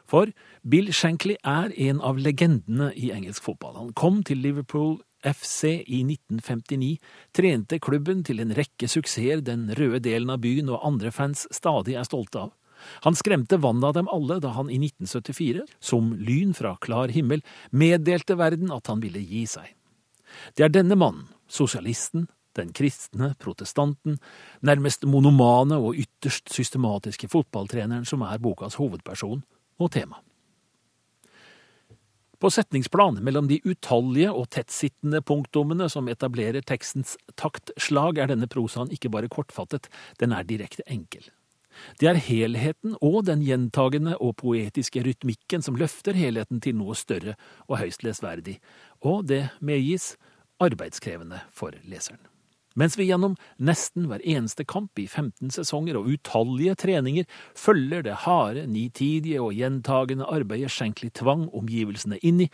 For 0.08 0.32
Bill 0.64 0.88
Shankly 0.92 1.36
er 1.44 1.74
en 1.76 2.00
av 2.00 2.18
legendene 2.18 2.90
i 2.96 3.12
engelsk 3.12 3.44
fotball. 3.44 3.76
Han 3.76 3.92
kom 3.92 4.22
til 4.24 4.40
Liverpool 4.40 4.96
FC 5.20 5.82
i 5.84 6.00
1959, 6.06 6.96
trente 7.36 7.78
klubben 7.82 8.22
til 8.24 8.40
en 8.40 8.54
rekke 8.56 8.88
suksesser 8.88 9.42
den 9.44 9.68
røde 9.76 10.00
delen 10.06 10.32
av 10.32 10.40
byen 10.42 10.70
og 10.72 10.84
andre 10.86 11.12
fans 11.12 11.44
stadig 11.54 11.98
er 11.98 12.08
stolte 12.08 12.46
av. 12.46 12.54
Han 13.06 13.16
skremte 13.18 13.58
vannet 13.62 13.90
av 13.90 13.96
dem 13.98 14.10
alle 14.12 14.38
da 14.42 14.54
han 14.56 14.70
i 14.70 14.78
1974, 14.80 15.66
som 15.80 16.12
lyn 16.14 16.54
fra 16.56 16.76
klar 16.80 17.12
himmel, 17.14 17.44
meddelte 17.70 18.38
verden 18.38 18.72
at 18.74 18.90
han 18.90 19.02
ville 19.04 19.22
gi 19.22 19.44
seg. 19.48 19.74
Det 20.56 20.66
er 20.66 20.74
denne 20.74 20.98
mannen, 20.98 21.28
sosialisten, 21.48 22.28
den 22.58 22.72
kristne, 22.74 23.32
protestanten, 23.40 24.18
nærmest 24.66 25.06
monomane 25.06 25.78
og 25.78 25.98
ytterst 25.98 26.50
systematiske 26.52 27.30
fotballtreneren 27.30 28.06
som 28.08 28.24
er 28.26 28.40
bokas 28.42 28.78
hovedperson 28.80 29.44
og 29.78 29.92
tema. 29.94 30.18
På 32.38 32.50
setningsplan 32.54 33.18
mellom 33.26 33.48
de 33.50 33.58
utallige 33.66 34.30
og 34.30 34.46
tettsittende 34.54 35.20
punktumene 35.26 35.88
som 35.90 36.06
etablerer 36.10 36.62
tekstens 36.62 37.16
taktslag, 37.34 38.18
er 38.18 38.30
denne 38.30 38.46
prosaen 38.46 38.92
ikke 38.94 39.10
bare 39.10 39.30
kortfattet, 39.32 39.88
den 40.22 40.34
er 40.34 40.46
direkte 40.46 40.86
enkel. 40.86 41.24
Det 42.00 42.08
er 42.10 42.22
helheten 42.22 42.96
og 43.00 43.24
den 43.28 43.42
gjentagende 43.46 44.16
og 44.18 44.36
poetiske 44.42 45.02
rytmikken 45.04 45.64
som 45.64 45.78
løfter 45.78 46.18
helheten 46.18 46.62
til 46.64 46.78
noe 46.78 46.96
større 46.98 47.36
og 47.66 47.78
høyst 47.82 48.06
lesverdig, 48.06 48.58
og 49.04 49.28
det 49.30 49.48
medgis 49.60 50.16
arbeidskrevende 50.62 51.44
for 51.54 51.76
leseren. 51.86 52.20
Mens 52.78 52.94
vi 52.98 53.08
gjennom 53.08 53.34
nesten 53.58 54.06
hver 54.06 54.22
eneste 54.22 54.62
kamp 54.68 55.00
i 55.02 55.08
15 55.08 55.50
sesonger 55.56 55.98
og 55.98 56.06
utallige 56.12 56.76
treninger 56.78 57.26
følger 57.58 58.04
det 58.06 58.20
harde, 58.22 58.66
nitidige 58.70 59.42
og 59.42 59.56
gjentagende 59.58 60.28
arbeidet 60.30 60.70
Shankly 60.70 61.10
tvang 61.10 61.48
omgivelsene 61.50 62.20
inn 62.22 62.44
i, 62.46 62.50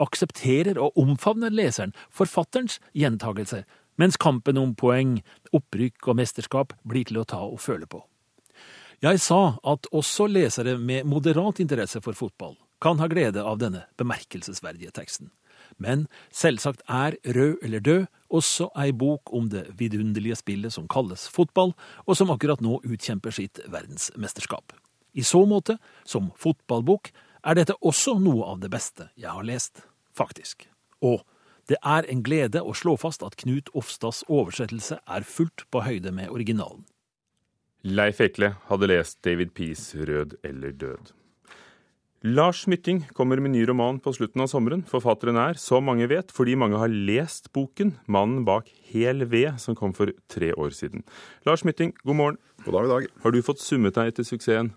aksepterer 0.00 0.80
og 0.80 0.96
omfavner 0.96 1.52
leseren 1.52 1.92
forfatterens 2.08 2.78
gjentagelser, 2.96 3.66
mens 4.00 4.16
kampen 4.16 4.56
om 4.56 4.72
poeng, 4.72 5.18
opprykk 5.52 6.08
og 6.08 6.16
mesterskap 6.22 6.72
blir 6.88 7.04
til 7.10 7.20
å 7.20 7.28
ta 7.28 7.42
og 7.44 7.60
føle 7.60 7.84
på. 7.90 8.00
Jeg 9.00 9.16
sa 9.24 9.54
at 9.64 9.86
også 9.96 10.26
lesere 10.28 10.74
med 10.76 11.06
moderat 11.08 11.62
interesse 11.62 12.02
for 12.04 12.12
fotball 12.12 12.58
kan 12.84 12.98
ha 13.00 13.06
glede 13.08 13.40
av 13.40 13.56
denne 13.56 13.86
bemerkelsesverdige 13.96 14.92
teksten. 14.92 15.30
Men 15.80 16.02
selvsagt 16.36 16.82
er 16.84 17.16
Rød 17.24 17.64
eller 17.64 17.80
død 17.80 18.04
også 18.28 18.68
ei 18.76 18.90
bok 18.92 19.32
om 19.32 19.48
det 19.48 19.62
vidunderlige 19.80 20.36
spillet 20.42 20.76
som 20.76 20.84
kalles 20.84 21.24
fotball, 21.32 21.72
og 22.04 22.16
som 22.16 22.28
akkurat 22.28 22.60
nå 22.60 22.82
utkjemper 22.84 23.32
sitt 23.32 23.62
verdensmesterskap. 23.72 24.76
I 25.16 25.24
så 25.24 25.46
måte, 25.48 25.78
som 26.04 26.28
fotballbok, 26.36 27.08
er 27.40 27.56
dette 27.56 27.80
også 27.80 28.18
noe 28.20 28.52
av 28.52 28.60
det 28.60 28.68
beste 28.68 29.08
jeg 29.16 29.32
har 29.32 29.48
lest, 29.48 29.80
faktisk. 30.12 30.68
Og 31.00 31.24
det 31.72 31.80
er 31.80 32.04
en 32.04 32.20
glede 32.20 32.60
å 32.60 32.76
slå 32.76 32.98
fast 33.00 33.24
at 33.24 33.40
Knut 33.40 33.72
Ofstads 33.72 34.26
oversettelse 34.28 35.00
er 35.00 35.24
fullt 35.24 35.64
på 35.72 35.86
høyde 35.88 36.12
med 36.12 36.28
originalen. 36.28 36.84
Leif 37.80 38.20
Ekle 38.20 38.54
hadde 38.68 38.88
lest 38.90 39.22
David 39.24 39.54
Pease, 39.56 39.96
Rød 40.04 40.36
eller 40.44 40.72
død. 40.76 41.14
Lars 42.20 42.66
Mytting 42.68 43.06
kommer 43.16 43.40
med 43.40 43.54
ny 43.54 43.62
roman 43.64 43.96
på 44.04 44.12
slutten 44.12 44.42
av 44.44 44.50
sommeren. 44.52 44.82
Forfatteren 44.84 45.38
er, 45.40 45.56
som 45.56 45.86
mange 45.88 46.04
vet, 46.10 46.28
fordi 46.36 46.52
mange 46.60 46.76
har 46.76 46.92
lest 46.92 47.48
boken 47.56 47.94
'Mannen 48.04 48.44
bak 48.44 48.68
Hel 48.92 49.24
ved', 49.24 49.56
som 49.56 49.74
kom 49.74 49.94
for 49.94 50.12
tre 50.28 50.52
år 50.52 50.68
siden. 50.76 51.02
Lars 51.46 51.64
Mytting, 51.64 51.94
god 52.04 52.16
morgen. 52.16 52.38
God 52.66 52.72
dag, 52.72 52.84
i 52.84 52.88
dag. 52.88 53.06
Har 53.22 53.30
du 53.30 53.40
fått 53.42 53.60
summet 53.64 53.94
deg 53.94 54.12
etter 54.12 54.24
suksessen? 54.28 54.74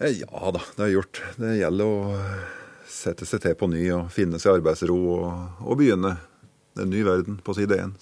Eh, 0.00 0.16
ja 0.24 0.50
da, 0.52 0.60
det 0.76 0.80
har 0.80 0.88
jeg 0.88 0.96
gjort. 0.96 1.22
Det 1.36 1.58
gjelder 1.60 1.84
å 1.84 2.16
sette 2.88 3.26
seg 3.26 3.42
til 3.42 3.54
på 3.54 3.68
ny 3.68 3.90
og 3.92 4.08
finne 4.10 4.40
seg 4.40 4.56
arbeidsro 4.56 4.96
og, 4.96 5.60
og 5.60 5.76
begynne. 5.76 6.16
en 6.76 6.90
ny 6.90 7.02
verden 7.04 7.36
på 7.44 7.54
side 7.56 7.76
én. 7.76 7.92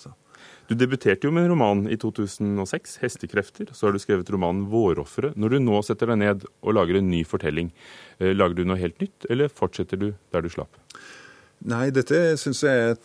Du 0.65 0.75
debuterte 0.75 1.27
jo 1.27 1.33
med 1.35 1.45
en 1.45 1.51
roman 1.53 1.83
i 1.93 1.97
2006, 2.01 2.99
'Hestekrefter'. 3.01 3.75
Så 3.75 3.87
har 3.87 3.93
du 3.93 3.99
skrevet 4.01 4.31
romanen 4.33 4.65
'Vårofferet'. 4.67 5.37
Når 5.37 5.49
du 5.51 5.59
nå 5.61 5.83
setter 5.85 6.09
deg 6.09 6.19
ned 6.19 6.47
og 6.63 6.75
lager 6.75 6.97
en 6.97 7.11
ny 7.11 7.21
fortelling, 7.25 7.71
eh, 8.19 8.33
lager 8.33 8.55
du 8.57 8.65
noe 8.65 8.81
helt 8.81 8.99
nytt, 9.01 9.27
eller 9.29 9.49
fortsetter 9.49 10.01
du 10.01 10.15
der 10.33 10.41
du 10.41 10.49
slapp? 10.49 10.73
Nei, 11.65 11.91
dette 11.91 12.37
syns 12.41 12.63
jeg 12.65 12.73
er 12.73 12.97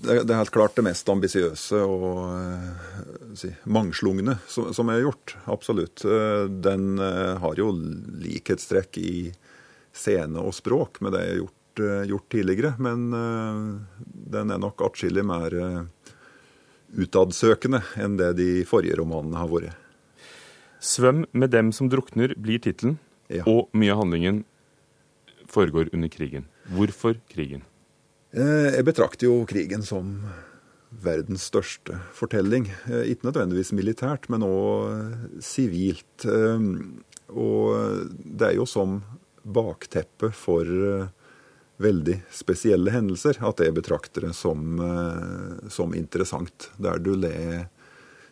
det 0.00 0.30
er 0.32 0.38
helt 0.38 0.54
klart 0.54 0.76
det 0.78 0.84
mest 0.86 1.08
ambisiøse 1.12 1.76
og 1.76 2.30
uh, 2.32 3.34
si, 3.36 3.50
mangslungne 3.68 4.38
som, 4.48 4.70
som, 4.72 4.88
jeg 4.88 5.02
har 5.02 5.10
gjort. 5.10 5.34
Absolutt. 5.44 6.04
Uh, 6.06 6.48
den 6.48 6.96
har 6.96 7.58
jo 7.58 7.68
likhetstrekk 8.22 8.96
i 8.96 9.32
scene 9.92 10.40
og 10.40 10.54
språk 10.56 11.02
med 11.04 11.12
det 11.12 11.20
jeg 11.20 11.34
har 11.34 11.42
gjort, 11.42 11.82
gjort 12.08 12.28
tidligere. 12.32 12.72
Men 12.78 13.10
den 14.08 14.54
er 14.54 14.62
nok 14.62 14.80
atskillig 14.88 15.26
mer 15.26 15.58
utadsøkende 16.96 17.82
enn 18.00 18.18
det 18.20 18.34
de 18.40 18.50
forrige 18.68 18.98
romanene 19.00 19.38
har 19.38 19.50
vært. 19.50 19.76
'Svøm 20.80 21.26
med 21.32 21.50
dem 21.52 21.72
som 21.76 21.90
drukner' 21.92 22.32
blir 22.40 22.58
tittelen, 22.58 22.98
ja. 23.28 23.44
og 23.44 23.68
mye 23.76 23.92
av 23.92 24.00
handlingen 24.00 24.44
foregår 25.50 25.90
under 25.92 26.08
krigen. 26.08 26.46
Hvorfor 26.72 27.18
krigen? 27.28 27.66
Eh, 28.32 28.78
jeg 28.78 28.86
betrakter 28.86 29.26
jo 29.26 29.44
krigen 29.44 29.82
som 29.82 30.22
verdens 30.90 31.44
største 31.50 31.98
fortelling. 32.16 32.70
Eh, 32.88 33.12
ikke 33.12 33.28
nødvendigvis 33.28 33.74
militært, 33.76 34.30
men 34.30 34.46
òg 34.46 35.42
sivilt. 35.44 36.24
Eh, 36.24 36.64
og 37.30 38.08
det 38.24 38.48
er 38.48 38.56
jo 38.56 38.66
som 38.66 39.02
bakteppe 39.44 40.32
for 40.34 40.64
veldig 41.80 42.20
spesielle 42.34 42.92
hendelser, 42.92 43.40
at 43.46 43.62
jeg 43.62 43.74
betrakter 43.76 44.28
det 44.28 44.34
som, 44.36 44.80
eh, 44.84 45.68
som 45.72 45.94
interessant. 45.96 46.70
Der 46.76 47.00
du 47.00 47.14
ler 47.16 47.68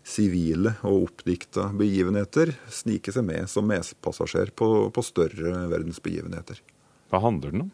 sivile 0.08 0.74
og 0.86 1.08
oppdikta 1.08 1.68
begivenheter 1.76 2.54
snike 2.72 3.12
seg 3.12 3.26
med 3.28 3.48
som 3.50 3.68
medpassasjer 3.68 4.52
på, 4.56 4.88
på 4.94 5.04
større 5.04 5.66
verdensbegivenheter. 5.68 6.62
Hva 7.12 7.20
handler 7.24 7.52
den 7.52 7.66
om? 7.66 7.72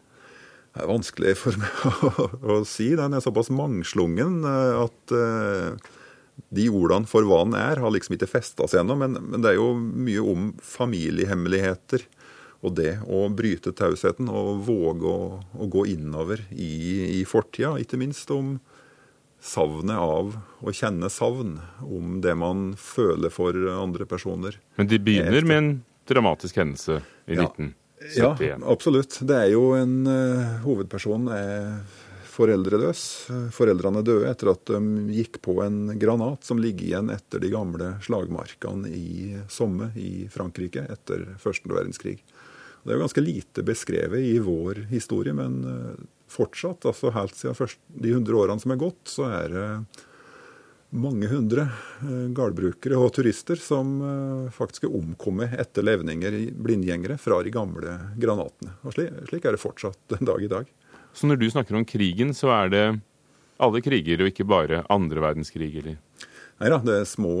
Det 0.75 0.83
er 0.83 0.91
vanskelig 0.91 1.35
for 1.39 1.59
meg 1.59 1.83
å, 1.87 2.25
å 2.57 2.63
si. 2.67 2.89
Den 2.99 3.15
er 3.15 3.23
såpass 3.23 3.51
mangslungen 3.53 4.41
eh, 4.43 4.81
at 4.83 5.15
uh, 5.15 5.93
de 6.55 6.65
ordene 6.67 7.07
for 7.07 7.23
hva 7.27 7.45
den 7.45 7.55
er, 7.55 7.79
har 7.79 7.93
liksom 7.95 8.17
ikke 8.17 8.31
festa 8.31 8.67
seg 8.67 8.83
ennå. 8.83 8.97
Men, 8.99 9.15
men, 9.21 9.39
det 9.43 9.53
er 9.53 9.59
jo 9.61 9.71
mye 9.79 10.25
om 10.35 10.49
familiehemmeligheter 10.59 12.03
og 12.63 12.75
det 12.77 12.97
å 13.07 13.25
bryte 13.33 13.73
tausheten 13.75 14.29
og 14.31 14.63
våge 14.67 15.09
å, 15.09 15.27
å 15.41 15.67
gå 15.71 15.85
innover 15.95 16.45
i, 16.51 17.19
i 17.19 17.25
fortida, 17.27 17.75
ikke 17.81 17.99
minst 18.01 18.31
om 18.33 18.55
savnet 19.45 19.99
av 20.01 20.37
å 20.65 20.73
kjenne 20.73 21.09
savn, 21.13 21.59
om 21.83 22.19
det 22.23 22.33
man 22.39 22.71
føler 22.79 23.33
for 23.33 23.57
andre 23.75 24.07
personer. 24.09 24.57
Men 24.79 24.89
de 24.89 24.99
begynner 25.01 25.45
med 25.45 25.57
en 25.57 25.69
dramatisk 26.09 26.57
hendelse 26.61 27.01
i 27.29 27.37
ja. 27.37 27.45
1971? 27.51 28.41
Ja, 28.49 28.57
absolutt. 28.71 29.19
Det 29.25 29.37
er 29.37 29.53
jo 29.53 29.69
en 29.77 30.01
uh, 30.09 30.57
Hovedpersonen 30.65 31.29
er 31.33 31.69
foreldreløs. 32.35 33.01
Foreldrene 33.55 34.03
døde 34.05 34.29
etter 34.29 34.51
at 34.51 34.67
de 34.67 34.79
gikk 35.15 35.39
på 35.45 35.59
en 35.63 35.95
granat 35.99 36.43
som 36.47 36.59
ligger 36.61 36.89
igjen 36.89 37.11
etter 37.13 37.41
de 37.43 37.51
gamle 37.53 37.93
slagmarkene 38.05 38.91
i 38.91 39.37
Somme 39.51 39.91
i 39.99 40.27
Frankrike 40.31 40.83
etter 40.91 41.23
første 41.41 41.71
verdenskrig. 41.71 42.19
Det 42.85 42.93
er 42.93 42.99
jo 42.99 43.01
ganske 43.07 43.21
lite 43.23 43.63
beskrevet 43.65 44.21
i 44.21 44.35
vår 44.45 44.83
historie, 44.91 45.33
men 45.33 45.55
eh, 45.65 46.01
fortsatt, 46.29 46.85
altså 46.85 47.09
helt 47.15 47.33
siden 47.33 47.57
først, 47.57 47.79
de 47.89 48.11
100 48.13 48.37
årene 48.37 48.61
som 48.61 48.75
er 48.75 48.81
gått, 48.83 48.99
så 49.09 49.25
er 49.25 49.55
det 49.55 49.69
mange 50.93 51.25
hundre 51.31 51.65
eh, 51.65 52.27
gårdbrukere 52.37 52.99
og 53.01 53.09
turister 53.15 53.57
som 53.57 53.95
eh, 54.05 54.51
faktisk 54.53 54.85
er 54.85 54.99
omkommet 54.99 55.55
etter 55.57 55.87
levninger, 55.87 56.37
blindgjengere, 56.61 57.17
fra 57.17 57.41
de 57.41 57.55
gamle 57.55 57.97
granatene. 58.21 58.77
Og 58.85 58.93
slik, 58.93 59.17
slik 59.31 59.49
er 59.49 59.57
det 59.57 59.63
fortsatt 59.65 59.97
den 60.13 60.29
dag 60.29 60.45
i 60.45 60.51
dag. 60.53 60.69
Så 61.17 61.25
når 61.25 61.41
du 61.41 61.49
snakker 61.49 61.79
om 61.81 61.89
krigen, 61.89 62.37
så 62.37 62.53
er 62.53 62.69
det 62.69 62.85
alle 63.65 63.81
kriger, 63.81 64.21
og 64.21 64.29
ikke 64.29 64.45
bare 64.45 64.85
andre 64.93 65.25
verdenskrig, 65.25 65.71
eller? 65.81 65.97
Nei 66.61 66.69
da, 66.69 66.77
det 66.85 67.01
er 67.01 67.09
små, 67.09 67.35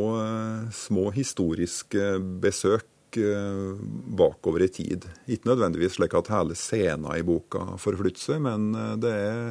små 0.73 1.05
historiske 1.13 2.15
besøk 2.41 2.89
Eh, 3.17 3.75
bakover 4.17 4.65
i 4.65 4.67
tid. 4.71 5.07
Ikke 5.31 5.49
nødvendigvis 5.49 5.97
slik 5.97 6.15
at 6.17 6.31
hele 6.33 6.55
scenen 6.57 7.07
i 7.15 7.23
boka 7.25 7.75
forflytter 7.81 8.21
seg, 8.21 8.43
men 8.45 8.71
eh, 8.75 8.93
det 9.01 9.13
er 9.15 9.41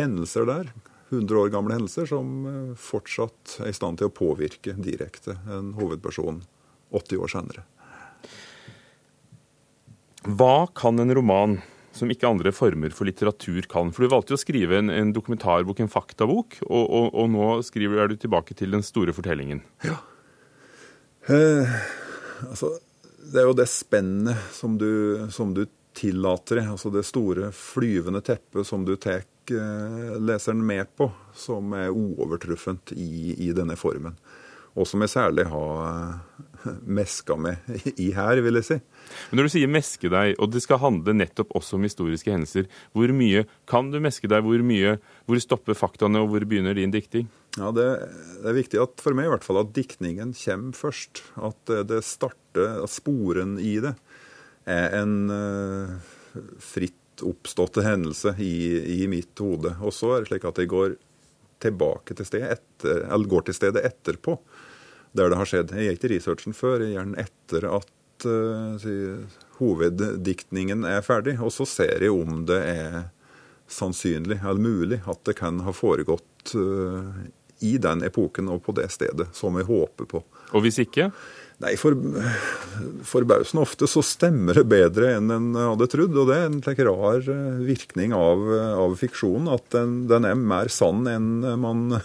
hendelser 0.00 0.48
der, 0.48 0.72
100 1.12 1.38
år 1.38 1.52
gamle 1.54 1.76
hendelser, 1.76 2.08
som 2.10 2.34
eh, 2.50 2.74
fortsatt 2.80 3.58
er 3.62 3.70
i 3.72 3.76
stand 3.76 4.00
til 4.00 4.10
å 4.10 4.16
påvirke 4.16 4.76
direkte 4.80 5.38
en 5.50 5.74
hovedperson 5.78 6.42
80 6.96 7.22
år 7.22 7.32
senere. 7.32 7.64
Hva 10.26 10.66
kan 10.74 10.98
en 10.98 11.14
roman 11.14 11.60
som 11.96 12.10
ikke 12.12 12.28
andre 12.28 12.52
former 12.52 12.92
for 12.92 13.08
litteratur 13.08 13.64
kan. 13.72 13.88
For 13.94 14.04
du 14.04 14.12
valgte 14.12 14.34
jo 14.34 14.36
å 14.36 14.42
skrive 14.42 14.76
en, 14.82 14.90
en 14.92 15.14
dokumentarbok, 15.16 15.78
en 15.80 15.88
faktabok, 15.88 16.58
og, 16.66 16.82
og, 16.84 17.06
og 17.16 17.30
nå 17.32 17.46
skriver 17.64 18.02
er 18.02 18.12
du 18.12 18.18
tilbake 18.20 18.52
til 18.58 18.76
den 18.76 18.84
store 18.84 19.14
fortellingen. 19.16 19.62
Ja. 19.86 19.96
Eh, 21.32 21.72
altså, 22.50 22.74
det 23.32 23.42
er 23.42 23.48
jo 23.48 23.56
det 23.56 23.68
spennet 23.70 24.54
som 24.54 24.76
du, 24.78 25.26
som 25.34 25.54
du 25.56 25.64
tillater 25.96 26.60
deg, 26.60 26.70
altså 26.74 26.92
det 26.92 27.06
store 27.08 27.50
flyvende 27.56 28.22
teppet 28.24 28.68
som 28.68 28.84
du 28.86 28.94
tar 29.00 29.24
eh, 29.24 30.16
leseren 30.20 30.60
med 30.66 30.90
på, 30.96 31.08
som 31.34 31.72
er 31.76 31.94
uovertruffent 31.94 32.92
i, 32.96 33.34
i 33.48 33.52
denne 33.56 33.78
formen. 33.80 34.18
Og 34.76 34.84
som 34.84 35.00
jeg 35.00 35.14
særlig 35.14 35.46
har 35.48 35.86
eh, 35.88 36.74
meska 36.84 37.38
med 37.40 37.70
i 37.96 38.10
her, 38.16 38.42
vil 38.44 38.60
jeg 38.60 38.68
si. 38.68 38.78
Men 39.30 39.40
når 39.40 39.48
du 39.48 39.54
sier 39.54 39.72
meske 39.72 40.10
deg, 40.12 40.34
og 40.36 40.52
det 40.52 40.60
skal 40.64 40.82
handle 40.82 41.16
nettopp 41.16 41.54
også 41.56 41.78
om 41.78 41.86
historiske 41.88 42.32
hendelser, 42.32 42.68
hvor 42.92 43.12
mye 43.16 43.46
kan 43.70 43.88
du 43.92 43.98
meske 44.04 44.28
deg? 44.28 44.44
Hvor 44.44 44.66
mye, 44.68 44.98
hvor 45.24 45.40
stopper 45.40 45.78
faktaene, 45.78 46.20
og 46.20 46.34
hvor 46.34 46.44
begynner 46.44 46.76
din 46.76 46.92
dikting? 46.92 47.30
Ja, 47.56 47.70
det, 47.72 47.86
det, 48.42 48.50
er 48.50 48.56
viktig 48.56 48.80
at, 48.82 49.00
for 49.00 49.16
meg 49.16 49.28
i 49.28 49.32
hvert 49.32 49.46
fall 49.46 49.62
at 49.62 49.72
diktningen 49.76 50.34
kommer 50.36 50.76
først. 50.76 51.22
At 51.40 51.72
det 51.88 52.02
starter, 52.04 52.82
at 52.84 52.92
sporen 52.92 53.56
i 53.62 53.78
det 53.84 53.94
er 54.68 54.98
en 54.98 55.16
uh, 55.30 55.96
fritt 56.60 57.24
oppståtte 57.24 57.80
hendelse 57.86 58.34
i, 58.42 59.00
i 59.00 59.06
mitt 59.08 59.38
hode. 59.40 59.72
Og 59.80 59.94
så 59.94 60.12
er 60.12 60.22
det 60.22 60.32
slik 60.32 60.46
at 60.48 60.60
jeg 60.60 60.72
går 60.72 60.96
tilbake 61.64 62.16
til 62.18 62.28
stedet, 62.28 62.58
etter, 62.58 63.06
eller 63.06 63.30
går 63.30 63.46
til 63.46 63.56
stedet 63.56 63.84
etterpå, 63.88 64.36
der 65.16 65.32
det 65.32 65.40
har 65.40 65.48
skjedd. 65.48 65.72
Jeg 65.72 65.86
gjør 65.86 65.96
ikke 65.96 66.12
researchen 66.12 66.56
før, 66.56 66.84
jeg 66.84 66.96
gjør 66.96 67.08
den 67.08 67.20
etter 67.24 67.68
at 67.78 68.28
uh, 68.28 68.76
si, 68.82 68.96
hoveddiktningen 69.62 70.84
er 70.88 71.04
ferdig. 71.06 71.38
Og 71.40 71.54
så 71.56 71.64
ser 71.68 72.04
jeg 72.04 72.12
om 72.12 72.44
det 72.48 72.60
er 72.68 72.98
sannsynlig 73.66 74.42
eller 74.44 74.62
mulig 74.62 75.00
at 75.10 75.24
det 75.26 75.38
kan 75.40 75.64
ha 75.66 75.72
foregått 75.74 76.52
i 77.64 77.76
den 77.82 78.04
epoken 78.06 78.50
og 78.52 78.62
på 78.66 78.74
det 78.76 78.90
stedet, 78.92 79.30
som 79.36 79.56
jeg 79.56 79.68
håper 79.68 80.08
på. 80.10 80.22
Og 80.52 80.64
hvis 80.64 80.80
ikke? 80.82 81.10
Nei, 81.64 81.72
for, 81.80 81.96
Forbausende 83.08 83.62
ofte 83.64 83.88
så 83.88 84.02
stemmer 84.04 84.58
det 84.58 84.66
bedre 84.68 85.14
enn 85.16 85.32
en 85.32 85.48
hadde 85.56 85.88
trodd. 85.92 86.18
Og 86.20 86.28
det 86.28 86.36
er 86.36 86.50
en 86.50 86.60
slik 86.60 86.82
rar 86.84 87.30
eh, 87.32 87.62
virkning 87.64 88.12
av, 88.16 88.44
av 88.84 88.98
fiksjonen, 89.00 89.48
at 89.54 89.64
den, 89.72 90.02
den, 90.10 90.28
er 90.28 90.36
mer 90.36 90.68
sann 90.72 91.08
enn 91.08 91.30
man, 91.62 91.96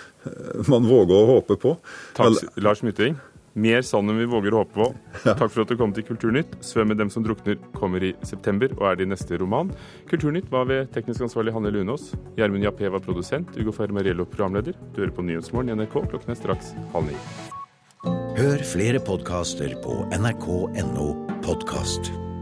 man 0.72 0.88
våger 0.88 1.18
å 1.18 1.30
håpe 1.34 1.60
på. 1.60 1.76
Takk, 2.16 2.40
Lars 2.64 2.84
Mytting. 2.86 3.20
Mer 3.54 3.82
sann 3.86 4.10
enn 4.10 4.18
vi 4.18 4.26
våger 4.26 4.54
å 4.54 4.64
håpe 4.64 4.74
på. 4.74 4.88
Takk 5.22 5.46
for 5.46 5.62
at 5.62 5.70
du 5.70 5.78
kom 5.78 5.94
til 5.94 6.06
Kulturnytt. 6.08 6.56
'Svøm 6.58 6.90
med 6.90 6.98
dem 6.98 7.10
som 7.10 7.24
drukner' 7.24 7.60
kommer 7.76 8.02
i 8.02 8.14
september 8.26 8.74
og 8.80 8.88
er 8.90 8.98
din 8.98 9.14
neste 9.14 9.38
roman. 9.38 9.70
Kulturnytt 10.10 10.50
var 10.50 10.66
ved 10.66 10.90
teknisk 10.92 11.22
ansvarlig 11.28 11.54
Hanne 11.54 11.70
Lunås. 11.70 12.12
Gjermund 12.36 12.66
Jappé 12.66 12.90
var 12.90 13.04
produsent. 13.04 13.54
Ugo 13.56 13.70
Fermariello 13.70 14.26
programleder. 14.26 14.74
Du 14.94 15.02
hører 15.02 15.14
på 15.14 15.22
Nyhetsmorgen 15.22 15.70
i 15.70 15.78
NRK. 15.78 16.02
Klokken 16.10 16.34
er 16.34 16.40
straks 16.42 16.74
halv 16.92 17.06
ni. 17.06 17.18
Hør 18.34 18.58
flere 18.66 18.98
podkaster 18.98 19.78
på 19.86 20.02
nrk.no 20.18 21.08
podkast. 21.46 22.33